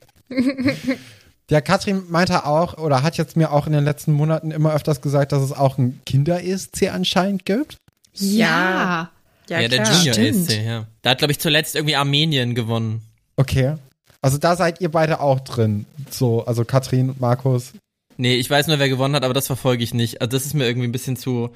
Der 1.51 1.61
Katrin 1.61 2.05
meinte 2.09 2.47
auch 2.47 2.79
oder 2.79 3.03
hat 3.03 3.19
jetzt 3.19 3.37
mir 3.37 3.53
auch 3.53 3.67
in 3.67 3.75
den 3.75 3.85
letzten 3.85 4.13
Monaten 4.13 4.51
immer 4.51 4.73
öfters 4.73 5.03
gesagt, 5.03 5.33
dass 5.33 5.43
es 5.43 5.53
auch 5.53 5.77
ein 5.77 6.01
Kinder-ESC 6.07 6.91
anscheinend 6.91 7.45
gibt. 7.45 7.77
Ja. 8.15 9.11
Ja, 9.49 9.61
ja 9.61 9.69
der 9.69 9.85
Junior-ESC, 9.85 10.65
ja. 10.65 10.87
Da 11.03 11.11
hat, 11.11 11.19
glaube 11.19 11.33
ich, 11.33 11.39
zuletzt 11.39 11.75
irgendwie 11.75 11.97
Armenien 11.97 12.55
gewonnen. 12.55 13.03
Okay. 13.37 13.75
Also 14.23 14.39
da 14.39 14.57
seid 14.57 14.81
ihr 14.81 14.91
beide 14.91 15.21
auch 15.21 15.41
drin. 15.41 15.85
So, 16.11 16.47
also 16.47 16.65
Katrin 16.65 17.11
und 17.11 17.21
Markus. 17.21 17.73
Nee, 18.17 18.37
ich 18.37 18.49
weiß 18.49 18.69
nur, 18.69 18.79
wer 18.79 18.89
gewonnen 18.89 19.15
hat, 19.15 19.25
aber 19.25 19.35
das 19.35 19.47
verfolge 19.47 19.85
ich 19.85 19.93
nicht. 19.93 20.23
Also 20.23 20.31
das 20.31 20.47
ist 20.47 20.55
mir 20.55 20.67
irgendwie 20.67 20.89
ein 20.89 20.93
bisschen 20.93 21.17
zu 21.17 21.51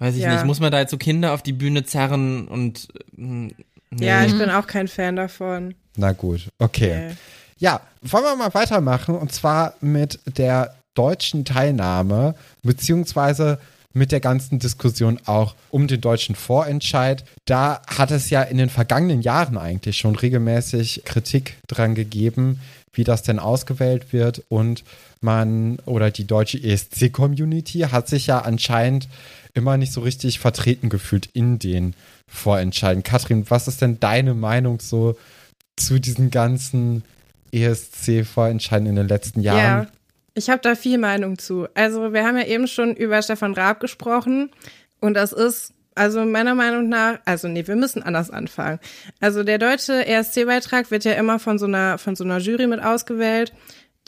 Weiß 0.00 0.16
ich 0.16 0.22
ja. 0.22 0.32
nicht, 0.34 0.46
muss 0.46 0.60
man 0.60 0.72
da 0.72 0.80
jetzt 0.80 0.90
so 0.90 0.96
Kinder 0.96 1.32
auf 1.32 1.42
die 1.42 1.52
Bühne 1.52 1.84
zerren 1.84 2.48
und. 2.48 2.88
Nee. 3.12 3.54
Ja, 4.06 4.24
ich 4.24 4.36
bin 4.36 4.50
auch 4.50 4.66
kein 4.66 4.88
Fan 4.88 5.16
davon. 5.16 5.74
Na 5.96 6.12
gut, 6.12 6.48
okay. 6.58 7.08
okay. 7.08 7.16
Ja, 7.58 7.80
wollen 8.00 8.24
wir 8.24 8.36
mal 8.36 8.54
weitermachen 8.54 9.14
und 9.14 9.32
zwar 9.32 9.74
mit 9.80 10.18
der 10.38 10.74
deutschen 10.94 11.44
Teilnahme, 11.44 12.34
beziehungsweise 12.62 13.58
mit 13.92 14.12
der 14.12 14.20
ganzen 14.20 14.58
Diskussion 14.58 15.18
auch 15.26 15.54
um 15.70 15.86
den 15.86 16.00
deutschen 16.00 16.34
Vorentscheid. 16.34 17.24
Da 17.44 17.82
hat 17.86 18.10
es 18.10 18.30
ja 18.30 18.42
in 18.42 18.56
den 18.56 18.70
vergangenen 18.70 19.20
Jahren 19.20 19.58
eigentlich 19.58 19.98
schon 19.98 20.16
regelmäßig 20.16 21.02
Kritik 21.04 21.56
dran 21.66 21.94
gegeben, 21.94 22.60
wie 22.92 23.04
das 23.04 23.22
denn 23.22 23.38
ausgewählt 23.38 24.12
wird. 24.12 24.44
Und 24.48 24.84
man 25.20 25.78
oder 25.84 26.10
die 26.10 26.26
deutsche 26.26 26.62
ESC-Community 26.62 27.80
hat 27.90 28.08
sich 28.08 28.28
ja 28.28 28.38
anscheinend 28.38 29.08
immer 29.54 29.76
nicht 29.76 29.92
so 29.92 30.00
richtig 30.00 30.38
vertreten 30.38 30.88
gefühlt 30.88 31.28
in 31.32 31.58
den 31.58 31.94
Vorentscheiden. 32.28 33.02
Katrin, 33.02 33.48
was 33.50 33.68
ist 33.68 33.82
denn 33.82 34.00
deine 34.00 34.34
Meinung 34.34 34.80
so 34.80 35.16
zu 35.76 35.98
diesen 35.98 36.30
ganzen 36.30 37.04
ESC-Vorentscheiden 37.52 38.86
in 38.86 38.96
den 38.96 39.08
letzten 39.08 39.40
Jahren? 39.40 39.84
Ja, 39.84 39.86
ich 40.34 40.50
habe 40.50 40.62
da 40.62 40.74
viel 40.74 40.98
Meinung 40.98 41.38
zu. 41.38 41.66
Also 41.74 42.12
wir 42.12 42.24
haben 42.24 42.36
ja 42.36 42.46
eben 42.46 42.68
schon 42.68 42.94
über 42.94 43.20
Stefan 43.22 43.54
Raab 43.54 43.80
gesprochen 43.80 44.50
und 45.00 45.14
das 45.14 45.32
ist 45.32 45.74
also 45.94 46.24
meiner 46.24 46.54
Meinung 46.54 46.88
nach, 46.88 47.18
also 47.24 47.48
nee, 47.48 47.66
wir 47.66 47.76
müssen 47.76 48.02
anders 48.02 48.30
anfangen. 48.30 48.78
Also 49.20 49.42
der 49.42 49.58
deutsche 49.58 50.06
ESC-Beitrag 50.06 50.90
wird 50.90 51.04
ja 51.04 51.12
immer 51.12 51.38
von 51.38 51.58
so 51.58 51.66
einer 51.66 51.98
von 51.98 52.16
so 52.16 52.24
einer 52.24 52.38
Jury 52.38 52.66
mit 52.66 52.82
ausgewählt, 52.82 53.52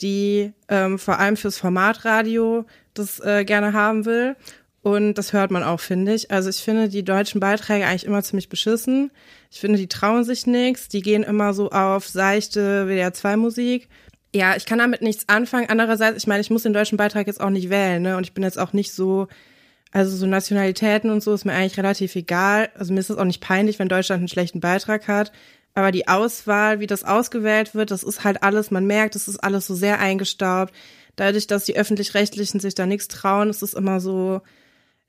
die 0.01 0.53
ähm, 0.69 0.97
vor 0.97 1.19
allem 1.19 1.37
fürs 1.37 1.57
Formatradio 1.57 2.65
das 2.93 3.19
äh, 3.19 3.43
gerne 3.43 3.73
haben 3.73 4.05
will. 4.05 4.35
Und 4.83 5.13
das 5.13 5.31
hört 5.31 5.49
man 5.49 5.63
auch, 5.63 5.79
finde 5.79 6.13
ich. 6.13 6.29
Also 6.29 6.49
ich 6.49 6.57
finde 6.57 6.89
die 6.89 7.05
deutschen 7.05 7.39
Beiträge 7.39 7.85
eigentlich 7.85 8.05
immer 8.05 8.21
ziemlich 8.21 8.49
beschissen. 8.49 9.11
Ich 9.49 9.61
finde, 9.61 9.77
die 9.77 9.87
trauen 9.87 10.25
sich 10.25 10.45
nichts. 10.45 10.89
Die 10.89 11.01
gehen 11.01 11.23
immer 11.23 11.53
so 11.53 11.71
auf 11.71 12.05
seichte 12.05 12.85
WDR2-Musik. 12.85 13.87
Ja, 14.35 14.57
ich 14.57 14.65
kann 14.65 14.79
damit 14.79 15.01
nichts 15.01 15.29
anfangen. 15.29 15.69
Andererseits, 15.69 16.17
ich 16.17 16.27
meine, 16.27 16.41
ich 16.41 16.49
muss 16.49 16.63
den 16.63 16.73
deutschen 16.73 16.97
Beitrag 16.97 17.27
jetzt 17.27 17.39
auch 17.39 17.49
nicht 17.49 17.69
wählen, 17.69 18.01
ne? 18.01 18.17
Und 18.17 18.25
ich 18.25 18.33
bin 18.33 18.43
jetzt 18.43 18.59
auch 18.59 18.73
nicht 18.73 18.91
so, 18.91 19.29
also 19.93 20.17
so 20.17 20.25
Nationalitäten 20.25 21.11
und 21.11 21.23
so 21.23 21.33
ist 21.33 21.45
mir 21.45 21.53
eigentlich 21.53 21.77
relativ 21.77 22.13
egal. 22.17 22.69
Also 22.77 22.91
mir 22.93 22.99
ist 22.99 23.09
es 23.09 23.17
auch 23.17 23.23
nicht 23.23 23.41
peinlich, 23.41 23.79
wenn 23.79 23.87
Deutschland 23.87 24.19
einen 24.19 24.27
schlechten 24.27 24.59
Beitrag 24.59 25.07
hat. 25.07 25.31
Aber 25.75 25.91
die 25.91 26.09
Auswahl, 26.09 26.81
wie 26.81 26.87
das 26.87 27.05
ausgewählt 27.05 27.73
wird, 27.73 27.89
das 27.89 28.03
ist 28.03 28.25
halt 28.25 28.43
alles, 28.43 28.69
man 28.69 28.85
merkt, 28.85 29.15
das 29.15 29.29
ist 29.29 29.37
alles 29.37 29.65
so 29.65 29.75
sehr 29.75 29.99
eingestaubt. 29.99 30.73
Dadurch, 31.15 31.47
dass 31.47 31.63
die 31.63 31.77
Öffentlich-Rechtlichen 31.77 32.59
sich 32.59 32.75
da 32.75 32.85
nichts 32.85 33.07
trauen, 33.07 33.49
ist 33.49 33.63
es 33.63 33.73
immer 33.73 34.01
so, 34.01 34.41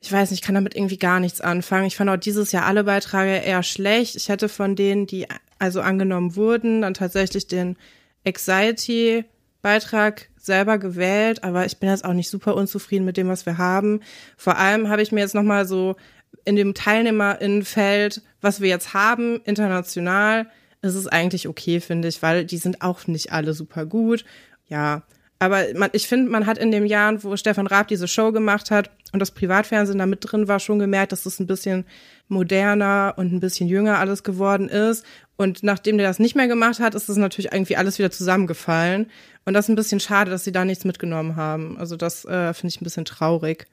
ich 0.05 0.11
weiß 0.11 0.29
nicht, 0.29 0.41
ich 0.41 0.45
kann 0.45 0.53
damit 0.53 0.75
irgendwie 0.75 0.99
gar 0.99 1.19
nichts 1.19 1.41
anfangen. 1.41 1.87
Ich 1.87 1.95
fand 1.95 2.11
auch 2.11 2.15
dieses 2.15 2.51
Jahr 2.51 2.67
alle 2.67 2.83
Beiträge 2.83 3.43
eher 3.43 3.63
schlecht. 3.63 4.15
Ich 4.15 4.29
hätte 4.29 4.49
von 4.49 4.75
denen, 4.75 5.07
die 5.07 5.25
also 5.57 5.81
angenommen 5.81 6.35
wurden, 6.35 6.83
dann 6.83 6.93
tatsächlich 6.93 7.47
den 7.47 7.75
Anxiety-Beitrag 8.23 10.29
selber 10.37 10.77
gewählt, 10.77 11.43
aber 11.43 11.65
ich 11.65 11.79
bin 11.79 11.89
jetzt 11.89 12.05
auch 12.05 12.13
nicht 12.13 12.29
super 12.29 12.53
unzufrieden 12.53 13.03
mit 13.03 13.17
dem, 13.17 13.29
was 13.29 13.47
wir 13.47 13.57
haben. 13.57 14.01
Vor 14.37 14.57
allem 14.57 14.89
habe 14.89 15.01
ich 15.01 15.11
mir 15.11 15.21
jetzt 15.21 15.33
nochmal 15.33 15.65
so 15.65 15.95
in 16.43 16.55
dem 16.55 16.75
Teilnehmerinnenfeld, 16.75 18.21
was 18.41 18.61
wir 18.61 18.69
jetzt 18.69 18.93
haben, 18.93 19.41
international, 19.43 20.51
ist 20.83 20.93
es 20.93 21.07
eigentlich 21.07 21.47
okay, 21.47 21.79
finde 21.79 22.09
ich, 22.09 22.21
weil 22.21 22.45
die 22.45 22.57
sind 22.57 22.83
auch 22.83 23.07
nicht 23.07 23.31
alle 23.31 23.55
super 23.55 23.87
gut. 23.87 24.23
Ja, 24.67 25.01
aber 25.39 25.63
man, 25.73 25.89
ich 25.93 26.07
finde, 26.07 26.29
man 26.29 26.45
hat 26.45 26.59
in 26.59 26.69
den 26.69 26.85
Jahren, 26.85 27.23
wo 27.23 27.35
Stefan 27.37 27.65
Raab 27.65 27.87
diese 27.87 28.07
Show 28.07 28.31
gemacht 28.31 28.69
hat 28.69 28.91
und 29.11 29.19
das 29.19 29.31
Privatfernsehen 29.31 29.99
da 29.99 30.05
mit 30.05 30.19
drin 30.21 30.47
war, 30.47 30.59
schon 30.59 30.79
gemerkt, 30.79 31.11
dass 31.11 31.25
es 31.25 31.39
ein 31.39 31.47
bisschen 31.47 31.85
moderner 32.27 33.13
und 33.17 33.31
ein 33.31 33.39
bisschen 33.39 33.67
jünger 33.67 33.99
alles 33.99 34.23
geworden 34.23 34.67
ist. 34.67 35.05
Und 35.37 35.63
nachdem 35.63 35.97
der 35.97 36.07
das 36.07 36.19
nicht 36.19 36.35
mehr 36.35 36.47
gemacht 36.47 36.79
hat, 36.79 36.95
ist 36.95 37.09
es 37.09 37.17
natürlich 37.17 37.51
irgendwie 37.51 37.77
alles 37.77 37.99
wieder 37.99 38.11
zusammengefallen. 38.11 39.07
Und 39.45 39.53
das 39.53 39.65
ist 39.65 39.69
ein 39.69 39.75
bisschen 39.75 39.99
schade, 39.99 40.31
dass 40.31 40.43
sie 40.43 40.51
da 40.51 40.65
nichts 40.65 40.85
mitgenommen 40.85 41.35
haben. 41.35 41.77
Also 41.77 41.95
das 41.95 42.25
äh, 42.25 42.53
finde 42.53 42.73
ich 42.73 42.81
ein 42.81 42.83
bisschen 42.83 43.05
traurig. 43.05 43.67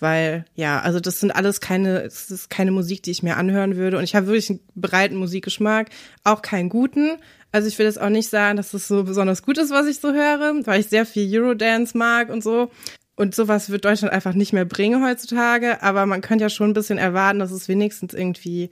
Weil, 0.00 0.44
ja, 0.56 0.80
also 0.80 0.98
das 0.98 1.20
sind 1.20 1.30
alles 1.30 1.60
keine, 1.60 2.02
es 2.02 2.30
ist 2.30 2.50
keine 2.50 2.72
Musik, 2.72 3.02
die 3.04 3.12
ich 3.12 3.22
mir 3.22 3.36
anhören 3.36 3.76
würde. 3.76 3.96
Und 3.96 4.04
ich 4.04 4.16
habe 4.16 4.26
wirklich 4.26 4.50
einen 4.50 4.60
breiten 4.74 5.16
Musikgeschmack, 5.16 5.90
auch 6.24 6.42
keinen 6.42 6.68
guten. 6.68 7.18
Also 7.52 7.68
ich 7.68 7.78
will 7.78 7.86
jetzt 7.86 8.00
auch 8.00 8.08
nicht 8.08 8.28
sagen, 8.28 8.56
dass 8.56 8.72
das 8.72 8.88
so 8.88 9.04
besonders 9.04 9.44
gut 9.44 9.56
ist, 9.56 9.70
was 9.70 9.86
ich 9.86 10.00
so 10.00 10.12
höre, 10.12 10.66
weil 10.66 10.80
ich 10.80 10.88
sehr 10.88 11.06
viel 11.06 11.30
Eurodance 11.32 11.96
mag 11.96 12.28
und 12.28 12.42
so. 12.42 12.70
Und 13.16 13.34
sowas 13.34 13.70
wird 13.70 13.84
Deutschland 13.84 14.12
einfach 14.12 14.34
nicht 14.34 14.52
mehr 14.52 14.64
bringen 14.64 15.04
heutzutage. 15.04 15.82
Aber 15.82 16.06
man 16.06 16.20
könnte 16.20 16.42
ja 16.42 16.48
schon 16.48 16.70
ein 16.70 16.74
bisschen 16.74 16.98
erwarten, 16.98 17.38
dass 17.38 17.52
es 17.52 17.68
wenigstens 17.68 18.12
irgendwie 18.14 18.70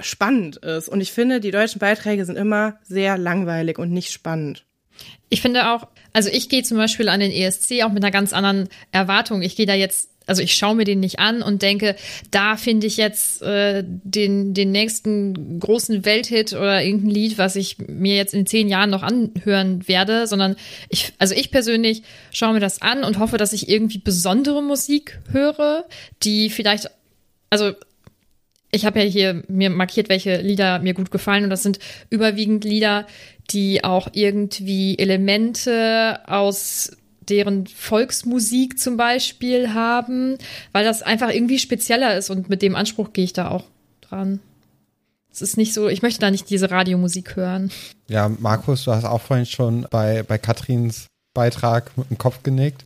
spannend 0.00 0.56
ist. 0.56 0.88
Und 0.88 1.00
ich 1.00 1.12
finde, 1.12 1.40
die 1.40 1.50
deutschen 1.50 1.78
Beiträge 1.78 2.24
sind 2.24 2.36
immer 2.36 2.78
sehr 2.82 3.18
langweilig 3.18 3.78
und 3.78 3.92
nicht 3.92 4.10
spannend. 4.10 4.66
Ich 5.28 5.42
finde 5.42 5.70
auch, 5.70 5.88
also 6.12 6.28
ich 6.28 6.48
gehe 6.48 6.62
zum 6.62 6.76
Beispiel 6.76 7.08
an 7.08 7.20
den 7.20 7.32
ESC 7.32 7.82
auch 7.82 7.92
mit 7.92 8.02
einer 8.04 8.10
ganz 8.10 8.32
anderen 8.32 8.68
Erwartung. 8.90 9.42
Ich 9.42 9.56
gehe 9.56 9.66
da 9.66 9.74
jetzt 9.74 10.10
also 10.26 10.42
ich 10.42 10.54
schaue 10.54 10.74
mir 10.74 10.84
den 10.84 11.00
nicht 11.00 11.18
an 11.18 11.42
und 11.42 11.62
denke, 11.62 11.96
da 12.30 12.56
finde 12.56 12.86
ich 12.86 12.96
jetzt 12.96 13.42
äh, 13.42 13.84
den, 13.86 14.54
den 14.54 14.70
nächsten 14.70 15.58
großen 15.60 16.04
Welthit 16.04 16.52
oder 16.52 16.82
irgendein 16.82 17.10
Lied, 17.10 17.38
was 17.38 17.56
ich 17.56 17.78
mir 17.78 18.16
jetzt 18.16 18.34
in 18.34 18.46
zehn 18.46 18.68
Jahren 18.68 18.90
noch 18.90 19.02
anhören 19.02 19.86
werde, 19.88 20.26
sondern 20.26 20.56
ich, 20.88 21.12
also 21.18 21.34
ich 21.34 21.50
persönlich 21.50 22.02
schaue 22.30 22.54
mir 22.54 22.60
das 22.60 22.82
an 22.82 23.04
und 23.04 23.18
hoffe, 23.18 23.36
dass 23.36 23.52
ich 23.52 23.68
irgendwie 23.68 23.98
besondere 23.98 24.62
Musik 24.62 25.20
höre, 25.30 25.84
die 26.22 26.50
vielleicht, 26.50 26.90
also 27.50 27.72
ich 28.70 28.86
habe 28.86 29.00
ja 29.00 29.04
hier 29.04 29.42
mir 29.48 29.70
markiert, 29.70 30.08
welche 30.08 30.40
Lieder 30.40 30.78
mir 30.78 30.94
gut 30.94 31.10
gefallen 31.10 31.44
und 31.44 31.50
das 31.50 31.62
sind 31.62 31.78
überwiegend 32.08 32.64
Lieder, 32.64 33.06
die 33.50 33.84
auch 33.84 34.08
irgendwie 34.12 34.98
Elemente 34.98 36.20
aus 36.26 36.96
deren 37.28 37.66
Volksmusik 37.66 38.78
zum 38.78 38.96
Beispiel 38.96 39.74
haben, 39.74 40.38
weil 40.72 40.84
das 40.84 41.02
einfach 41.02 41.30
irgendwie 41.30 41.58
spezieller 41.58 42.16
ist 42.16 42.30
und 42.30 42.48
mit 42.48 42.62
dem 42.62 42.76
Anspruch 42.76 43.12
gehe 43.12 43.24
ich 43.24 43.32
da 43.32 43.50
auch 43.50 43.64
dran. 44.00 44.40
Es 45.32 45.40
ist 45.40 45.56
nicht 45.56 45.72
so, 45.72 45.88
ich 45.88 46.02
möchte 46.02 46.20
da 46.20 46.30
nicht 46.30 46.50
diese 46.50 46.70
Radiomusik 46.70 47.36
hören. 47.36 47.70
Ja, 48.08 48.28
Markus, 48.28 48.84
du 48.84 48.92
hast 48.92 49.04
auch 49.04 49.22
vorhin 49.22 49.46
schon 49.46 49.86
bei, 49.90 50.22
bei 50.22 50.36
Katrins 50.36 51.06
Beitrag 51.32 51.96
mit 51.96 52.10
dem 52.10 52.18
Kopf 52.18 52.42
genickt. 52.42 52.84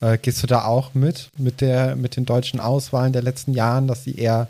Äh, 0.00 0.18
gehst 0.18 0.42
du 0.42 0.46
da 0.48 0.64
auch 0.64 0.94
mit, 0.94 1.30
mit 1.38 1.60
der, 1.60 1.94
mit 1.94 2.16
den 2.16 2.24
deutschen 2.24 2.58
Auswahlen 2.58 3.12
der 3.12 3.22
letzten 3.22 3.52
Jahren, 3.52 3.86
dass 3.86 4.04
sie 4.04 4.16
eher, 4.16 4.48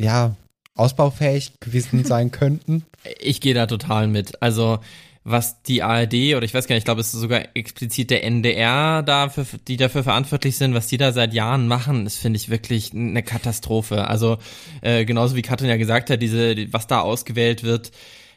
ja, 0.00 0.36
ausbaufähig 0.74 1.52
gewesen 1.60 2.04
sein 2.06 2.30
könnten? 2.30 2.84
Ich 3.18 3.40
gehe 3.40 3.54
da 3.54 3.66
total 3.66 4.06
mit. 4.06 4.40
Also, 4.40 4.78
was 5.24 5.62
die 5.62 5.82
ARD 5.82 6.34
oder 6.34 6.42
ich 6.42 6.52
weiß 6.52 6.66
gar 6.66 6.74
nicht, 6.74 6.80
ich 6.80 6.84
glaube, 6.84 7.00
es 7.00 7.14
ist 7.14 7.20
sogar 7.20 7.42
explizit 7.54 8.10
der 8.10 8.24
NDR 8.24 9.02
dafür, 9.02 9.46
die 9.68 9.76
dafür 9.76 10.02
verantwortlich 10.02 10.56
sind, 10.56 10.74
was 10.74 10.88
die 10.88 10.96
da 10.96 11.12
seit 11.12 11.32
Jahren 11.32 11.68
machen, 11.68 12.04
das 12.04 12.16
finde 12.16 12.38
ich 12.38 12.48
wirklich 12.48 12.92
eine 12.92 13.22
Katastrophe. 13.22 14.08
Also 14.08 14.38
äh, 14.80 15.04
genauso 15.04 15.36
wie 15.36 15.42
Katrin 15.42 15.68
ja 15.68 15.76
gesagt 15.76 16.10
hat, 16.10 16.20
diese, 16.20 16.72
was 16.72 16.88
da 16.88 17.00
ausgewählt 17.00 17.62
wird, 17.62 17.92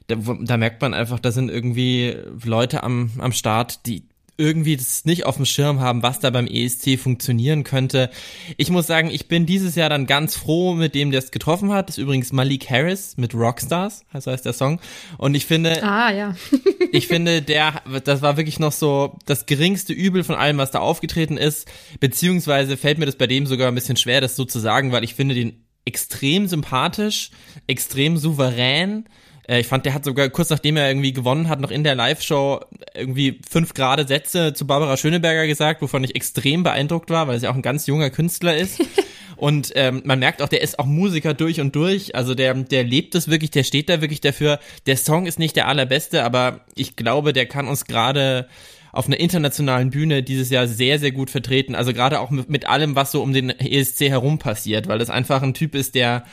da, 0.08 0.15
da 0.15 0.58
merkt 0.58 0.82
man 0.82 0.94
einfach, 0.94 1.20
da 1.20 1.32
sind 1.32 1.50
irgendwie 1.50 2.15
Leute 2.44 2.84
am, 2.84 3.12
am 3.18 3.32
Start, 3.32 3.88
die 3.88 4.04
irgendwie 4.38 4.75
das 4.75 5.06
nicht 5.06 5.25
auf 5.25 5.38
dem 5.38 5.46
Schirm 5.46 5.80
haben, 5.80 6.04
was 6.04 6.20
da 6.20 6.30
beim 6.30 6.48
ESC 6.48 7.00
funktionieren 7.00 7.63
könnte. 7.63 8.10
Ich 8.58 8.70
muss 8.70 8.88
sagen, 8.88 9.10
ich 9.10 9.27
bin 9.27 9.46
dieses 9.46 9.75
Jahr 9.75 9.89
dann 9.89 10.08
ganz 10.08 10.36
froh 10.36 10.74
mit 10.74 10.94
dem, 10.96 11.12
der 11.12 11.20
es 11.20 11.32
getroffen 11.32 11.72
hat. 11.72 11.89
Das 11.89 11.98
ist 11.98 12.04
übrigens 12.04 12.34
Malik 12.34 12.70
Harris 12.70 13.15
mit 13.18 13.34
Rockstars, 13.34 14.04
so 14.20 14.32
heißt 14.32 14.46
der 14.46 14.54
Song. 14.54 14.80
Und 15.18 15.36
ich 15.36 15.46
finde, 15.46 15.82
ah, 15.84 16.12
ja. 16.12 16.36
ich 16.92 17.08
finde, 17.08 17.42
der, 17.42 17.82
das 18.04 18.22
war 18.22 18.38
wirklich 18.38 18.60
noch 18.60 18.74
so 18.74 19.18
das 19.25 19.46
geringste 19.46 19.94
Übel 19.94 20.24
von 20.24 20.36
allem, 20.36 20.58
was 20.58 20.72
da 20.72 20.80
aufgetreten 20.80 21.38
ist. 21.38 21.68
Beziehungsweise 22.00 22.77
fällt 22.77 22.98
mir 22.98 23.06
das 23.06 23.15
bei 23.15 23.27
dem 23.27 23.46
sogar 23.46 23.70
ein 23.70 23.75
bisschen 23.75 23.98
schwer, 23.98 24.22
das 24.22 24.36
so 24.36 24.46
zu 24.46 24.60
sagen, 24.60 24.92
weil 24.92 25.04
ich 25.04 25.15
finde 25.15 25.36
den 25.36 25.65
extrem 25.86 26.48
sympathisch, 26.48 27.30
extrem 27.68 28.18
souverän 28.18 29.06
äh, 29.48 29.60
ich 29.60 29.68
fand, 29.68 29.86
der 29.86 29.94
hat 29.94 30.06
sogar 30.06 30.30
kurz 30.30 30.50
nachdem 30.50 30.78
er 30.78 30.88
irgendwie 30.88 31.14
gewonnen 31.14 31.50
hat, 31.50 31.60
noch 31.60 31.72
in 31.72 31.84
der 31.84 31.96
Live-Show 31.96 32.62
irgendwie 32.94 33.40
fünf 33.50 33.74
gerade 33.74 34.08
Sätze 34.08 34.54
zu 34.54 34.68
Barbara 34.68 34.98
Schöneberger 34.98 35.48
gesagt, 35.48 35.82
wovon 35.82 36.04
ich 36.04 36.16
extrem 36.16 36.64
beeindruckt 36.64 37.10
war, 37.10 37.28
weil 37.28 37.40
ja 37.40 37.52
auch 37.52 37.56
ein 37.56 37.62
ganz 37.62 37.88
junger 37.88 38.10
Künstler 38.10 38.56
ist. 38.56 38.82
Und 39.38 39.74
ähm, 39.75 40.02
man 40.06 40.20
merkt 40.20 40.42
auch, 40.42 40.48
der 40.48 40.62
ist 40.62 40.80
auch 40.80 40.86
Musiker 40.86 41.34
durch 41.34 41.60
und 41.60 41.75
durch. 41.75 42.16
Also 42.16 42.36
der, 42.36 42.54
der 42.54 42.86
lebt 42.86 43.16
es 43.16 43.28
wirklich, 43.28 43.52
der 43.52 43.64
steht 43.64 43.90
da 43.90 44.00
wirklich 44.00 44.22
dafür. 44.22 44.60
Der 44.86 44.96
Song 44.96 45.25
ist 45.25 45.40
nicht 45.40 45.58
der 45.58 45.68
allerbeste, 45.68 46.24
aber 46.24 46.62
ich 46.74 46.96
glaube, 46.96 47.34
der 47.34 47.46
kann 47.46 47.68
uns 47.68 47.84
gerade 47.84 48.48
auf 48.94 49.08
einer 49.08 49.20
internationalen 49.20 49.90
Bühne 49.90 50.24
dieses 50.24 50.50
Jahr 50.50 50.68
sehr, 50.68 51.00
sehr 51.00 51.12
gut 51.12 51.30
vertreten. 51.30 51.76
Also 51.76 51.91
gerade 51.91 52.22
auch 52.22 52.30
mit, 52.30 52.50
mit 52.50 52.65
allem, 52.65 52.96
was 52.96 53.12
so 53.12 53.22
um 53.22 53.34
den 53.34 53.50
ESC 53.50 54.08
herum 54.08 54.39
passiert, 54.39 54.88
weil 54.88 55.00
das 55.00 55.10
einfach 55.10 55.41
ein 55.41 55.54
Typ 55.54 55.76
ist, 55.76 55.96
der 55.96 56.24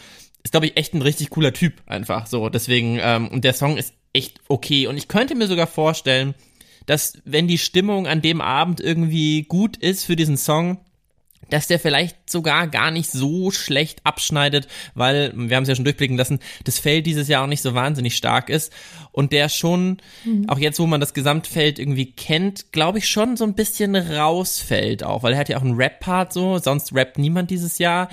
ist, 0.43 0.53
glaube 0.53 0.67
ich, 0.67 0.77
echt 0.77 0.95
ein 0.95 1.03
richtig 1.03 1.31
cooler 1.31 1.53
Typ 1.53 1.83
einfach 1.87 2.27
so. 2.27 2.49
Deswegen, 2.49 2.99
ähm, 3.01 3.29
und 3.29 3.45
der 3.45 3.53
Song 3.53 3.77
ist 3.77 3.95
echt 4.13 4.41
okay. 4.49 4.87
Und 4.87 4.97
ich 4.97 5.09
könnte 5.09 5.35
mir 5.35 5.47
sogar 5.47 5.67
vorstellen, 5.67 6.35
dass 6.87 7.19
wenn 7.25 7.49
die 7.49 7.59
Stimmung 7.59 8.07
an 8.07 8.23
dem 8.23 8.41
Abend 8.41 8.81
irgendwie 8.81 9.45
gut 9.45 9.77
ist 9.77 10.05
für 10.05 10.17
diesen 10.17 10.37
Song, 10.37 10.79
dass 11.53 11.67
der 11.67 11.79
vielleicht 11.79 12.31
sogar 12.31 12.67
gar 12.67 12.91
nicht 12.91 13.11
so 13.11 13.51
schlecht 13.51 14.01
abschneidet, 14.05 14.69
weil, 14.95 15.33
wir 15.37 15.57
haben 15.57 15.65
es 15.65 15.69
ja 15.69 15.75
schon 15.75 15.85
durchblicken 15.85 16.17
lassen, 16.17 16.41
das 16.65 16.79
Feld 16.79 17.05
dieses 17.05 17.29
Jahr 17.29 17.45
auch 17.45 17.49
nicht 17.49 17.61
so 17.61 17.75
wahnsinnig 17.75 18.17
stark 18.17 18.49
ist 18.49 18.73
und 19.11 19.33
der 19.33 19.51
schon, 19.51 19.99
mhm. 20.25 20.49
auch 20.49 20.59
jetzt, 20.59 20.79
wo 20.79 20.87
man 20.87 21.01
das 21.01 21.13
Gesamtfeld 21.13 21.79
irgendwie 21.79 22.13
kennt, 22.13 22.73
glaube 22.73 22.99
ich 22.99 23.09
schon 23.09 23.37
so 23.37 23.45
ein 23.45 23.55
bisschen 23.55 23.95
rausfällt 23.95 25.05
auch, 25.05 25.23
weil 25.23 25.35
er 25.35 25.39
hat 25.39 25.51
ja 25.51 25.59
auch 25.59 25.63
einen 25.63 25.77
Rap-Part 25.77 26.33
so, 26.33 26.57
sonst 26.57 26.95
rappt 26.95 27.19
niemand 27.19 27.51
dieses 27.51 27.79
Jahr 27.79 28.09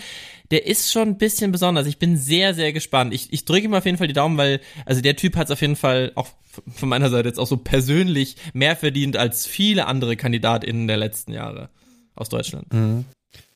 der 0.51 0.65
ist 0.65 0.91
schon 0.91 1.09
ein 1.09 1.17
bisschen 1.17 1.51
besonders. 1.51 1.87
Ich 1.87 1.99
bin 1.99 2.17
sehr, 2.17 2.53
sehr 2.53 2.73
gespannt. 2.73 3.13
Ich, 3.13 3.31
ich 3.31 3.45
drücke 3.45 3.65
ihm 3.65 3.73
auf 3.73 3.85
jeden 3.85 3.97
Fall 3.97 4.07
die 4.07 4.13
Daumen, 4.13 4.37
weil, 4.37 4.61
also 4.85 5.01
der 5.01 5.15
Typ 5.15 5.35
hat 5.35 5.45
es 5.47 5.51
auf 5.51 5.61
jeden 5.61 5.75
Fall 5.75 6.11
auch 6.15 6.27
von 6.73 6.89
meiner 6.89 7.09
Seite 7.09 7.29
jetzt 7.29 7.39
auch 7.39 7.47
so 7.47 7.57
persönlich 7.57 8.35
mehr 8.53 8.75
verdient 8.75 9.17
als 9.17 9.45
viele 9.45 9.85
andere 9.85 10.15
KandidatInnen 10.15 10.87
der 10.87 10.97
letzten 10.97 11.33
Jahre 11.33 11.69
aus 12.15 12.29
Deutschland. 12.29 12.73
Mhm. 12.73 13.05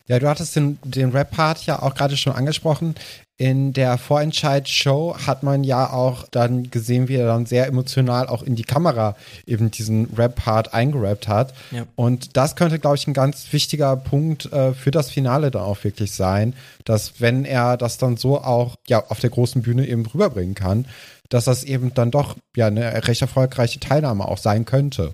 Ja, 0.07 0.19
du 0.19 0.27
hattest 0.27 0.55
den, 0.55 0.79
den 0.83 1.11
Rap-Part 1.11 1.65
ja 1.65 1.81
auch 1.81 1.95
gerade 1.95 2.17
schon 2.17 2.33
angesprochen. 2.33 2.95
In 3.37 3.73
der 3.73 3.97
Vorentscheid-Show 3.97 5.15
hat 5.25 5.43
man 5.43 5.63
ja 5.63 5.91
auch 5.91 6.27
dann 6.29 6.69
gesehen, 6.69 7.07
wie 7.07 7.15
er 7.15 7.25
dann 7.25 7.45
sehr 7.45 7.67
emotional 7.67 8.27
auch 8.27 8.43
in 8.43 8.55
die 8.55 8.63
Kamera 8.63 9.15
eben 9.47 9.71
diesen 9.71 10.13
Rap-Part 10.15 10.73
eingerappt 10.73 11.27
hat. 11.27 11.53
Ja. 11.71 11.85
Und 11.95 12.37
das 12.37 12.55
könnte, 12.55 12.79
glaube 12.79 12.97
ich, 12.97 13.07
ein 13.07 13.13
ganz 13.13 13.51
wichtiger 13.51 13.95
Punkt 13.95 14.51
äh, 14.51 14.73
für 14.73 14.91
das 14.91 15.09
Finale 15.09 15.51
dann 15.51 15.63
auch 15.63 15.83
wirklich 15.83 16.11
sein, 16.11 16.53
dass 16.85 17.21
wenn 17.21 17.43
er 17.43 17.75
das 17.77 17.97
dann 17.97 18.17
so 18.17 18.39
auch 18.39 18.75
ja 18.87 19.03
auf 19.07 19.19
der 19.19 19.31
großen 19.31 19.63
Bühne 19.63 19.87
eben 19.87 20.05
rüberbringen 20.05 20.53
kann, 20.53 20.85
dass 21.29 21.45
das 21.45 21.63
eben 21.63 21.93
dann 21.93 22.11
doch 22.11 22.35
ja 22.55 22.67
eine 22.67 23.07
recht 23.07 23.21
erfolgreiche 23.21 23.79
Teilnahme 23.79 24.27
auch 24.27 24.37
sein 24.37 24.65
könnte. 24.65 25.13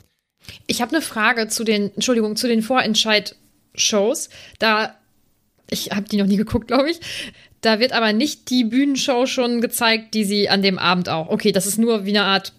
Ich 0.67 0.81
habe 0.81 0.91
eine 0.93 1.01
Frage 1.01 1.47
zu 1.47 1.63
den, 1.63 1.93
Entschuldigung, 1.93 2.35
zu 2.35 2.47
den 2.47 2.63
Vorentscheid- 2.63 3.35
Shows. 3.75 4.29
Da, 4.59 4.95
ich 5.69 5.91
habe 5.91 6.09
die 6.09 6.17
noch 6.17 6.27
nie 6.27 6.37
geguckt, 6.37 6.67
glaube 6.67 6.89
ich. 6.91 6.99
Da 7.61 7.79
wird 7.79 7.91
aber 7.91 8.13
nicht 8.13 8.49
die 8.49 8.63
Bühnenshow 8.63 9.25
schon 9.25 9.61
gezeigt, 9.61 10.13
die 10.13 10.23
sie 10.23 10.49
an 10.49 10.61
dem 10.61 10.79
Abend 10.79 11.09
auch. 11.09 11.29
Okay, 11.29 11.51
das 11.51 11.67
ist 11.67 11.77
nur 11.77 12.05
wie 12.05 12.11
eine 12.11 12.23
Art, 12.23 12.53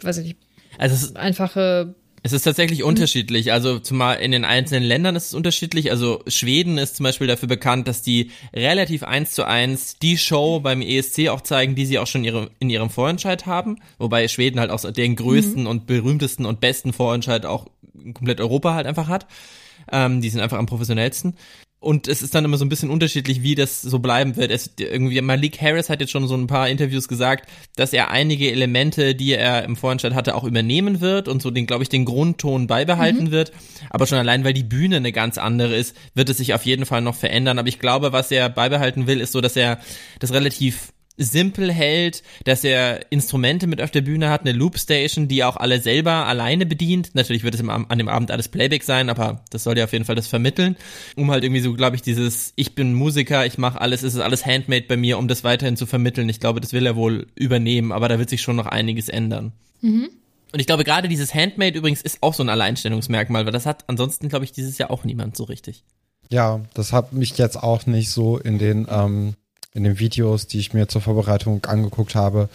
weiß 0.00 0.18
ich 0.18 0.24
nicht, 0.26 0.36
also 0.78 0.94
es 0.94 1.02
ist, 1.02 1.16
einfache. 1.16 1.94
Es 2.22 2.32
ist 2.32 2.42
tatsächlich 2.42 2.82
unterschiedlich. 2.82 3.52
Also 3.52 3.78
zumal 3.78 4.16
in 4.16 4.32
den 4.32 4.44
einzelnen 4.44 4.82
Ländern 4.82 5.14
ist 5.14 5.26
es 5.26 5.34
unterschiedlich. 5.34 5.90
Also 5.90 6.22
Schweden 6.26 6.76
ist 6.76 6.96
zum 6.96 7.04
Beispiel 7.04 7.28
dafür 7.28 7.48
bekannt, 7.48 7.86
dass 7.86 8.02
die 8.02 8.30
relativ 8.52 9.04
eins 9.04 9.32
zu 9.32 9.44
eins 9.44 9.98
die 9.98 10.18
Show 10.18 10.60
beim 10.60 10.82
ESC 10.82 11.28
auch 11.28 11.40
zeigen, 11.40 11.76
die 11.76 11.86
sie 11.86 11.98
auch 11.98 12.06
schon 12.06 12.24
ihre, 12.24 12.50
in 12.58 12.68
ihrem 12.68 12.90
Vorentscheid 12.90 13.46
haben. 13.46 13.78
Wobei 13.98 14.26
Schweden 14.28 14.58
halt 14.58 14.70
auch 14.70 14.90
den 14.90 15.14
größten 15.14 15.62
mhm. 15.62 15.68
und 15.68 15.86
berühmtesten 15.86 16.46
und 16.46 16.60
besten 16.60 16.92
Vorentscheid 16.92 17.46
auch 17.46 17.66
komplett 18.12 18.40
Europa 18.40 18.74
halt 18.74 18.86
einfach 18.86 19.08
hat. 19.08 19.26
Ähm, 19.90 20.20
die 20.20 20.30
sind 20.30 20.40
einfach 20.40 20.58
am 20.58 20.66
professionellsten. 20.66 21.34
Und 21.78 22.08
es 22.08 22.22
ist 22.22 22.34
dann 22.34 22.44
immer 22.44 22.56
so 22.56 22.64
ein 22.64 22.70
bisschen 22.70 22.90
unterschiedlich, 22.90 23.42
wie 23.42 23.54
das 23.54 23.82
so 23.82 23.98
bleiben 23.98 24.36
wird. 24.36 24.50
Es, 24.50 24.72
irgendwie, 24.78 25.20
Malik 25.20 25.60
Harris 25.60 25.90
hat 25.90 26.00
jetzt 26.00 26.10
schon 26.10 26.26
so 26.26 26.34
ein 26.34 26.46
paar 26.46 26.68
Interviews 26.68 27.06
gesagt, 27.06 27.48
dass 27.76 27.92
er 27.92 28.10
einige 28.10 28.50
Elemente, 28.50 29.14
die 29.14 29.34
er 29.34 29.62
im 29.62 29.76
Vorentscheid 29.76 30.14
hatte, 30.14 30.34
auch 30.34 30.44
übernehmen 30.44 31.00
wird 31.00 31.28
und 31.28 31.42
so 31.42 31.50
den, 31.50 31.66
glaube 31.66 31.82
ich, 31.82 31.88
den 31.88 32.06
Grundton 32.06 32.66
beibehalten 32.66 33.24
mhm. 33.24 33.30
wird. 33.30 33.52
Aber 33.90 34.06
schon 34.06 34.18
allein, 34.18 34.42
weil 34.42 34.54
die 34.54 34.64
Bühne 34.64 34.96
eine 34.96 35.12
ganz 35.12 35.36
andere 35.38 35.76
ist, 35.76 35.94
wird 36.14 36.30
es 36.30 36.38
sich 36.38 36.54
auf 36.54 36.64
jeden 36.64 36.86
Fall 36.86 37.02
noch 37.02 37.14
verändern. 37.14 37.58
Aber 37.58 37.68
ich 37.68 37.78
glaube, 37.78 38.10
was 38.10 38.30
er 38.30 38.48
beibehalten 38.48 39.06
will, 39.06 39.20
ist 39.20 39.32
so, 39.32 39.40
dass 39.40 39.54
er 39.54 39.78
das 40.18 40.32
relativ 40.32 40.92
simpel 41.16 41.72
hält, 41.72 42.22
dass 42.44 42.64
er 42.64 43.10
Instrumente 43.10 43.66
mit 43.66 43.80
auf 43.80 43.90
der 43.90 44.02
Bühne 44.02 44.30
hat, 44.30 44.42
eine 44.42 44.52
Loopstation, 44.52 45.28
die 45.28 45.44
auch 45.44 45.56
alle 45.56 45.80
selber 45.80 46.26
alleine 46.26 46.66
bedient. 46.66 47.14
Natürlich 47.14 47.42
wird 47.42 47.54
es 47.54 47.60
im, 47.60 47.70
an 47.70 47.98
dem 47.98 48.08
Abend 48.08 48.30
alles 48.30 48.48
Playback 48.48 48.82
sein, 48.82 49.08
aber 49.08 49.44
das 49.50 49.64
soll 49.64 49.78
ja 49.78 49.84
auf 49.84 49.92
jeden 49.92 50.04
Fall 50.04 50.14
das 50.14 50.26
vermitteln, 50.26 50.76
um 51.16 51.30
halt 51.30 51.44
irgendwie 51.44 51.62
so, 51.62 51.74
glaube 51.74 51.96
ich, 51.96 52.02
dieses 52.02 52.52
ich 52.56 52.74
bin 52.74 52.94
Musiker, 52.94 53.46
ich 53.46 53.58
mache 53.58 53.80
alles, 53.80 54.02
es 54.02 54.14
ist 54.14 54.20
alles 54.20 54.44
Handmade 54.44 54.86
bei 54.88 54.96
mir, 54.96 55.18
um 55.18 55.28
das 55.28 55.44
weiterhin 55.44 55.76
zu 55.76 55.86
vermitteln. 55.86 56.28
Ich 56.28 56.40
glaube, 56.40 56.60
das 56.60 56.72
will 56.72 56.86
er 56.86 56.96
wohl 56.96 57.26
übernehmen, 57.34 57.92
aber 57.92 58.08
da 58.08 58.18
wird 58.18 58.30
sich 58.30 58.42
schon 58.42 58.56
noch 58.56 58.66
einiges 58.66 59.08
ändern. 59.08 59.52
Mhm. 59.80 60.10
Und 60.52 60.60
ich 60.60 60.66
glaube, 60.66 60.84
gerade 60.84 61.08
dieses 61.08 61.34
Handmade 61.34 61.76
übrigens 61.76 62.02
ist 62.02 62.22
auch 62.22 62.34
so 62.34 62.42
ein 62.42 62.48
Alleinstellungsmerkmal, 62.48 63.44
weil 63.44 63.52
das 63.52 63.66
hat 63.66 63.84
ansonsten, 63.88 64.28
glaube 64.28 64.44
ich, 64.44 64.52
dieses 64.52 64.78
Jahr 64.78 64.90
auch 64.90 65.04
niemand 65.04 65.36
so 65.36 65.44
richtig. 65.44 65.84
Ja, 66.30 66.60
das 66.74 66.92
hat 66.92 67.12
mich 67.12 67.36
jetzt 67.36 67.62
auch 67.62 67.86
nicht 67.86 68.10
so 68.10 68.38
in 68.38 68.58
den, 68.58 68.86
ähm, 68.90 69.34
in 69.76 69.84
den 69.84 69.98
Videos, 69.98 70.46
die 70.46 70.58
ich 70.58 70.72
mir 70.72 70.88
zur 70.88 71.02
Vorbereitung 71.02 71.64
angeguckt 71.66 72.14
habe, 72.14 72.48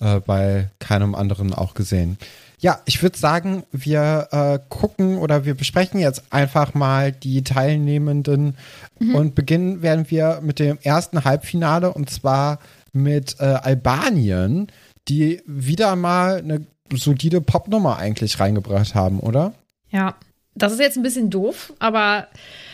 äh, 0.00 0.20
bei 0.20 0.70
keinem 0.78 1.14
anderen 1.14 1.52
auch 1.52 1.74
gesehen. 1.74 2.18
Ja, 2.60 2.80
ich 2.86 3.02
würde 3.02 3.18
sagen, 3.18 3.64
wir 3.70 4.28
äh, 4.32 4.58
gucken 4.68 5.18
oder 5.18 5.44
wir 5.44 5.54
besprechen 5.54 6.00
jetzt 6.00 6.24
einfach 6.30 6.74
mal 6.74 7.12
die 7.12 7.44
Teilnehmenden 7.44 8.56
mhm. 8.98 9.14
und 9.14 9.34
beginnen 9.34 9.82
werden 9.82 10.10
wir 10.10 10.40
mit 10.42 10.58
dem 10.58 10.78
ersten 10.82 11.24
Halbfinale 11.24 11.92
und 11.92 12.10
zwar 12.10 12.58
mit 12.92 13.36
äh, 13.38 13.44
Albanien, 13.44 14.68
die 15.08 15.42
wieder 15.46 15.94
mal 15.94 16.38
eine 16.38 16.66
solide 16.92 17.40
Popnummer 17.40 17.98
eigentlich 17.98 18.40
reingebracht 18.40 18.94
haben, 18.94 19.20
oder? 19.20 19.52
Ja, 19.90 20.16
das 20.54 20.72
ist 20.72 20.80
jetzt 20.80 20.96
ein 20.96 21.02
bisschen 21.02 21.30
doof, 21.30 21.72
aber 21.78 22.26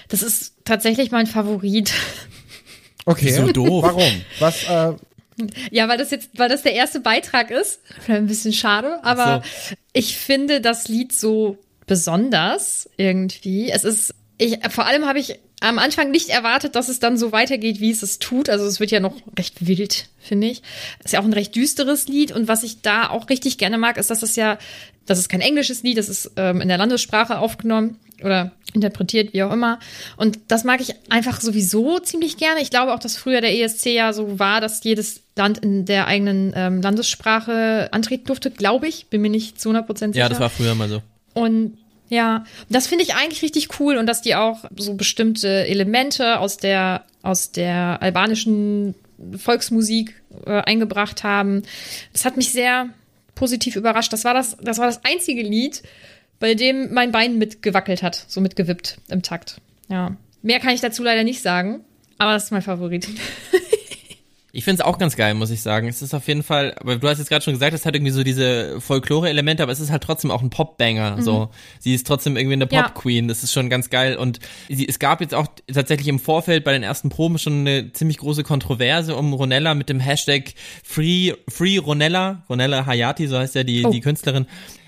das 0.08 0.22
ist 0.22 0.54
tatsächlich 0.64 1.10
mein 1.10 1.26
Favorit. 1.26 1.92
Okay. 3.04 3.30
So 3.30 3.52
doof. 3.52 3.84
Warum? 3.84 4.24
Was, 4.38 4.64
äh, 4.64 4.94
ja, 5.70 5.88
weil 5.88 5.98
das 5.98 6.10
jetzt, 6.10 6.30
weil 6.34 6.48
das 6.48 6.62
der 6.62 6.74
erste 6.74 7.00
Beitrag 7.00 7.50
ist. 7.50 7.80
Vielleicht 8.00 8.22
ein 8.22 8.26
bisschen 8.26 8.52
schade, 8.52 9.02
aber 9.02 9.42
so. 9.44 9.74
ich 9.92 10.16
finde 10.16 10.60
das 10.60 10.88
Lied 10.88 11.12
so 11.12 11.58
besonders 11.86 12.88
irgendwie. 12.96 13.70
Es 13.70 13.84
ist, 13.84 14.14
ich, 14.38 14.58
vor 14.70 14.86
allem 14.86 15.06
habe 15.06 15.18
ich 15.18 15.38
am 15.60 15.78
Anfang 15.78 16.10
nicht 16.10 16.28
erwartet, 16.28 16.74
dass 16.74 16.88
es 16.88 16.98
dann 16.98 17.16
so 17.16 17.32
weitergeht, 17.32 17.80
wie 17.80 17.90
es 17.90 18.02
es 18.02 18.18
tut. 18.18 18.48
Also 18.50 18.66
es 18.66 18.80
wird 18.80 18.90
ja 18.90 19.00
noch 19.00 19.14
recht 19.38 19.66
wild, 19.66 20.08
finde 20.18 20.48
ich. 20.48 20.62
Ist 21.02 21.12
ja 21.12 21.20
auch 21.20 21.24
ein 21.24 21.32
recht 21.32 21.54
düsteres 21.54 22.08
Lied 22.08 22.32
und 22.32 22.48
was 22.48 22.62
ich 22.62 22.82
da 22.82 23.08
auch 23.08 23.30
richtig 23.30 23.58
gerne 23.58 23.78
mag, 23.78 23.96
ist, 23.96 24.10
dass 24.10 24.22
es 24.22 24.36
ja, 24.36 24.58
das 25.06 25.18
ist 25.18 25.28
kein 25.28 25.40
englisches 25.40 25.82
Lied, 25.82 25.98
das 25.98 26.08
ist 26.08 26.32
ähm, 26.36 26.60
in 26.60 26.68
der 26.68 26.78
Landessprache 26.78 27.38
aufgenommen 27.38 27.98
oder 28.22 28.52
interpretiert, 28.74 29.32
wie 29.32 29.42
auch 29.42 29.52
immer. 29.52 29.78
Und 30.16 30.38
das 30.48 30.64
mag 30.64 30.80
ich 30.80 30.94
einfach 31.08 31.40
sowieso 31.40 31.98
ziemlich 32.00 32.36
gerne. 32.36 32.60
Ich 32.60 32.70
glaube 32.70 32.92
auch, 32.92 32.98
dass 32.98 33.16
früher 33.16 33.40
der 33.40 33.56
ESC 33.56 33.86
ja 33.86 34.12
so 34.12 34.38
war, 34.38 34.60
dass 34.60 34.82
jedes 34.82 35.22
Land 35.36 35.58
in 35.58 35.84
der 35.84 36.06
eigenen 36.06 36.52
ähm, 36.56 36.82
Landessprache 36.82 37.88
antreten 37.92 38.26
durfte, 38.26 38.50
glaube 38.50 38.88
ich. 38.88 39.06
Bin 39.06 39.22
mir 39.22 39.30
nicht 39.30 39.60
zu 39.60 39.70
100% 39.70 39.86
sicher. 39.86 40.10
Ja, 40.14 40.28
das 40.28 40.40
war 40.40 40.50
früher 40.50 40.74
mal 40.74 40.88
so. 40.88 41.02
Und 41.34 41.78
ja, 42.14 42.44
das 42.68 42.86
finde 42.86 43.04
ich 43.04 43.14
eigentlich 43.14 43.42
richtig 43.42 43.80
cool 43.80 43.96
und 43.96 44.06
dass 44.06 44.22
die 44.22 44.36
auch 44.36 44.64
so 44.76 44.94
bestimmte 44.94 45.66
Elemente 45.66 46.38
aus 46.38 46.56
der, 46.56 47.04
aus 47.22 47.50
der 47.50 48.00
albanischen 48.00 48.94
Volksmusik 49.36 50.22
äh, 50.46 50.60
eingebracht 50.62 51.24
haben. 51.24 51.62
Das 52.12 52.24
hat 52.24 52.36
mich 52.36 52.52
sehr 52.52 52.88
positiv 53.34 53.74
überrascht. 53.74 54.12
Das 54.12 54.24
war 54.24 54.32
das, 54.32 54.56
das 54.60 54.78
war 54.78 54.86
das 54.86 55.04
einzige 55.04 55.42
Lied, 55.42 55.82
bei 56.38 56.54
dem 56.54 56.92
mein 56.92 57.10
Bein 57.10 57.36
mitgewackelt 57.38 58.02
hat, 58.02 58.24
so 58.28 58.40
mitgewippt 58.40 58.98
im 59.08 59.22
Takt. 59.22 59.60
Ja. 59.88 60.16
Mehr 60.42 60.60
kann 60.60 60.74
ich 60.74 60.80
dazu 60.80 61.02
leider 61.02 61.24
nicht 61.24 61.42
sagen, 61.42 61.84
aber 62.18 62.34
das 62.34 62.44
ist 62.44 62.50
mein 62.52 62.62
Favorit. 62.62 63.08
Ich 64.56 64.62
finde 64.62 64.82
es 64.82 64.86
auch 64.86 64.98
ganz 64.98 65.16
geil, 65.16 65.34
muss 65.34 65.50
ich 65.50 65.62
sagen. 65.62 65.88
Es 65.88 66.00
ist 66.00 66.14
auf 66.14 66.28
jeden 66.28 66.44
Fall, 66.44 66.76
aber 66.78 66.94
du 66.94 67.08
hast 67.08 67.18
jetzt 67.18 67.28
gerade 67.28 67.44
schon 67.44 67.54
gesagt, 67.54 67.74
es 67.74 67.84
hat 67.84 67.96
irgendwie 67.96 68.12
so 68.12 68.22
diese 68.22 68.80
Folklore-Elemente, 68.80 69.64
aber 69.64 69.72
es 69.72 69.80
ist 69.80 69.90
halt 69.90 70.04
trotzdem 70.04 70.30
auch 70.30 70.42
ein 70.42 70.50
Pop-Banger. 70.50 71.16
Mhm. 71.16 71.22
So, 71.22 71.48
sie 71.80 71.92
ist 71.92 72.06
trotzdem 72.06 72.36
irgendwie 72.36 72.52
eine 72.52 72.68
Pop-Queen. 72.68 73.26
Das 73.26 73.42
ist 73.42 73.52
schon 73.52 73.68
ganz 73.68 73.90
geil. 73.90 74.16
Und 74.16 74.38
sie, 74.68 74.86
es 74.88 75.00
gab 75.00 75.20
jetzt 75.20 75.34
auch 75.34 75.48
tatsächlich 75.66 76.06
im 76.06 76.20
Vorfeld 76.20 76.62
bei 76.62 76.72
den 76.72 76.84
ersten 76.84 77.08
Proben 77.08 77.38
schon 77.38 77.66
eine 77.66 77.92
ziemlich 77.92 78.18
große 78.18 78.44
Kontroverse 78.44 79.16
um 79.16 79.32
Ronella 79.32 79.74
mit 79.74 79.88
dem 79.88 79.98
Hashtag 79.98 80.54
Free 80.84 81.32
Free 81.48 81.78
Ronella, 81.78 82.44
Ronella 82.48 82.86
Hayati, 82.86 83.26
so 83.26 83.36
heißt 83.36 83.56
ja 83.56 83.64
die 83.64 83.84
oh. 83.84 83.90
die 83.90 84.00
Künstlerin 84.00 84.46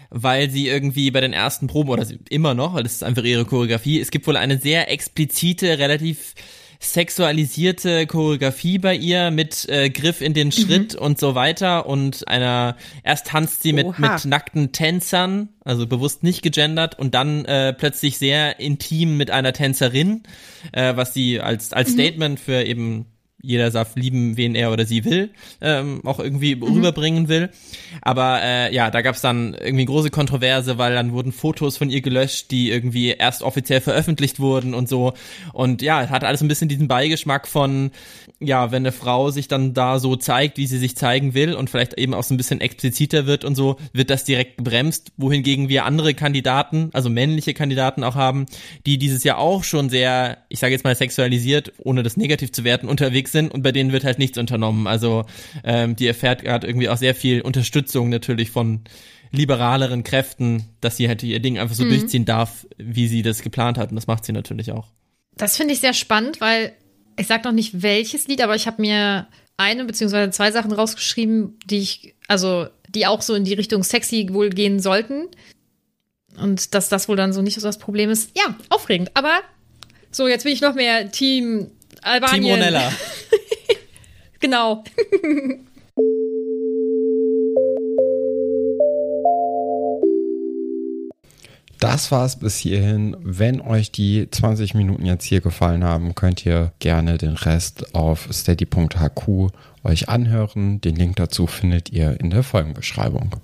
weil 0.09 0.49
sie 0.51 0.69
irgendwie 0.69 1.11
bei 1.11 1.21
den 1.21 1.33
ersten 1.33 1.67
Proben 1.67 1.91
oder 1.91 2.07
immer 2.31 2.55
noch, 2.55 2.75
weil 2.75 2.85
das 2.85 2.93
ist 2.93 3.03
einfach 3.03 3.25
ihre 3.25 3.45
Choreografie, 3.45 4.01
es 4.01 4.13
gibt 4.13 4.29
wohl 4.29 4.37
eine 4.37 4.57
sehr 4.57 4.89
explizite, 4.91 5.81
relativ 5.81 6.35
sexualisierte 6.81 8.07
Choreografie 8.07 8.79
bei 8.79 8.95
ihr 8.95 9.31
mit 9.31 9.69
äh, 9.69 9.91
Griff 9.91 10.21
in 10.21 10.35
den 10.35 10.53
Schritt 10.53 10.95
mhm. 10.95 11.01
und 11.01 11.19
so 11.19 11.35
weiter 11.35 11.87
und 11.87 12.29
einer 12.29 12.77
erst 13.03 13.29
tanzt 13.29 13.62
sie 13.62 13.73
mit, 13.73 13.99
mit 13.99 14.25
nackten 14.25 14.73
Tänzern, 14.73 15.49
also 15.65 15.87
bewusst 15.87 16.23
nicht 16.23 16.43
gegendert 16.43 16.99
und 16.99 17.15
dann 17.15 17.45
äh, 17.45 17.73
plötzlich 17.73 18.19
sehr 18.19 18.61
intim 18.61 19.17
mit 19.17 19.31
einer 19.31 19.53
Tänzerin, 19.53 20.23
äh, 20.73 20.97
was 20.97 21.15
sie 21.15 21.41
als 21.41 21.73
als 21.73 21.91
mhm. 21.91 21.95
Statement 21.95 22.41
für 22.41 22.62
eben 22.65 23.07
jeder 23.47 23.71
darf 23.71 23.95
lieben, 23.95 24.37
wen 24.37 24.55
er 24.55 24.73
oder 24.73 24.85
sie 24.85 25.05
will, 25.05 25.31
ähm, 25.61 26.01
auch 26.05 26.19
irgendwie 26.19 26.57
mhm. 26.57 26.65
rüberbringen 26.65 27.29
will. 27.29 27.51
Aber 28.03 28.41
äh, 28.43 28.75
ja, 28.75 28.91
da 28.91 29.03
gab 29.03 29.15
es 29.15 29.21
dann 29.21 29.55
irgendwie 29.55 29.85
große 29.85 30.11
Kontroverse, 30.11 30.79
weil 30.79 30.95
dann 30.95 31.13
wurden 31.13 31.33
Fotos 31.33 31.77
von 31.77 31.89
ihr 31.89 32.01
gelöscht, 32.01 32.51
die 32.51 32.71
irgendwie 32.71 33.11
erst 33.11 33.43
offiziell 33.43 33.81
veröffentlicht 33.81 34.41
wurden 34.41 34.75
und 34.75 34.89
so. 34.89 35.15
Und 35.53 35.81
ja, 35.81 36.09
hat 36.09 36.25
alles 36.25 36.43
ein 36.43 36.49
bisschen 36.49 36.69
diesen 36.69 36.89
Beigeschmack 36.89 37.47
von, 37.47 37.93
ja, 38.41 38.73
wenn 38.73 38.83
eine 38.83 38.93
Frau 38.93 39.31
sich 39.31 39.47
dann 39.47 39.75
da 39.75 40.01
so 40.01 40.17
zeigt, 40.17 40.59
wie 40.59 40.67
sie 40.67 40.79
sich 40.79 40.97
zeigen 40.97 41.35
will 41.35 41.55
und 41.55 41.71
vielleicht 41.71 41.95
eben 41.95 42.15
auch 42.15 42.25
so 42.25 42.35
ein 42.35 42.39
bisschen 42.39 42.61
expliziter 42.61 43.27
wird 43.27 43.45
und 43.45 43.55
so, 43.55 43.77
wird 43.93 44.11
das 44.11 44.25
direkt 44.25 44.59
gebremst, 44.59 45.13
wohingegen 45.17 45.69
wir 45.69 45.85
andere 45.85 46.15
Kandidaten, 46.15 46.91
also 46.93 47.11
männliche 47.11 47.55
Kandidaten 47.55 48.03
auch 48.03 48.17
haben, 48.17 48.47
die 48.87 48.99
dieses 48.99 49.23
Jahr 49.23 49.39
auch 49.39 49.63
schon 49.63 49.89
sehr, 49.89 50.39
ich 50.49 50.59
sage 50.59 50.73
jetzt 50.73 50.85
mal 50.85 50.97
sexualisiert, 50.97 51.73
ohne 51.79 52.03
das 52.03 52.17
negativ 52.17 52.51
zu 52.51 52.65
werten, 52.65 52.89
unterwegs 52.89 53.33
sind 53.33 53.36
und 53.37 53.62
bei 53.62 53.72
denen 53.72 53.92
wird 53.92 54.05
halt 54.05 54.18
nichts 54.18 54.38
unternommen. 54.38 54.87
Also 54.87 55.25
ähm, 55.64 55.96
die 55.96 56.07
erfährt 56.07 56.42
gerade 56.42 56.66
irgendwie 56.66 56.88
auch 56.88 56.96
sehr 56.96 57.14
viel 57.14 57.40
Unterstützung 57.40 58.09
natürlich 58.09 58.51
von 58.51 58.81
liberaleren 59.31 60.05
Kräften, 60.05 60.64
dass 60.81 60.96
sie 60.96 61.09
halt 61.09 61.22
ihr 61.22 61.40
Ding 61.40 61.59
einfach 61.59 61.75
so 61.75 61.85
mhm. 61.85 61.90
durchziehen 61.90 62.25
darf, 62.25 62.66
wie 62.77 63.09
sie 63.09 63.22
das 63.22 63.42
geplant 63.42 63.79
hat. 63.79 63.90
Und 63.90 63.96
das 63.96 64.07
macht 64.07 64.25
sie 64.25 64.33
natürlich 64.33 64.72
auch. 64.72 64.88
Das 65.37 65.57
finde 65.57 65.75
ich 65.75 65.81
sehr 65.81 65.94
spannend, 65.94 66.40
weil 66.40 66.72
ich 67.18 67.27
sag 67.27 67.44
noch 67.44 67.53
nicht 67.53 67.83
welches 67.83 68.27
Lied, 68.29 68.42
aber 68.42 68.55
ich 68.55 68.66
habe 68.66 68.81
mir 68.81 69.27
eine 69.57 69.85
beziehungsweise 69.85 70.31
zwei 70.31 70.53
Sachen 70.53 70.72
rausgeschrieben, 70.72 71.59
die 71.64 71.79
ich, 71.79 72.14
also 72.29 72.66
die 72.88 73.07
auch 73.07 73.22
so 73.22 73.35
in 73.35 73.44
die 73.44 73.55
Richtung 73.55 73.83
sexy 73.83 74.29
wohl 74.31 74.51
gehen 74.51 74.81
sollten. 74.81 75.29
Und 76.38 76.75
dass 76.75 76.88
das 76.88 77.09
wohl 77.09 77.16
dann 77.16 77.33
so 77.33 77.40
nicht 77.40 77.55
so 77.55 77.62
das 77.62 77.79
Problem 77.79 78.11
ist. 78.11 78.37
Ja, 78.37 78.55
aufregend. 78.68 79.11
Aber 79.14 79.40
so, 80.11 80.29
jetzt 80.29 80.44
bin 80.44 80.53
ich 80.53 80.61
noch 80.61 80.75
mehr 80.75 81.11
Team 81.11 81.70
Albanien. 82.03 82.42
Team 82.42 82.53
Ronella. 82.53 82.92
genau. 84.47 84.85
Das 91.79 92.11
war's 92.11 92.39
bis 92.39 92.57
hierhin. 92.57 93.17
Wenn 93.21 93.61
euch 93.61 93.93
die 93.93 94.31
20 94.31 94.75
Minuten 94.75 95.05
jetzt 95.05 95.25
hier 95.25 95.41
gefallen 95.41 95.85
haben, 95.85 96.15
könnt 96.15 96.47
ihr 96.47 96.73
gerne 96.79 97.19
den 97.19 97.35
Rest 97.35 97.95
auf 97.95 98.29
steady.hq 98.33 99.53
euch 99.85 100.09
anhören. 100.09 100.81
Den 100.81 100.97
Link 100.97 101.17
dazu 101.17 101.47
findet 101.47 101.91
ihr 101.91 102.19
in 102.19 102.31
der 102.31 102.43
Folgenbeschreibung. 102.43 103.37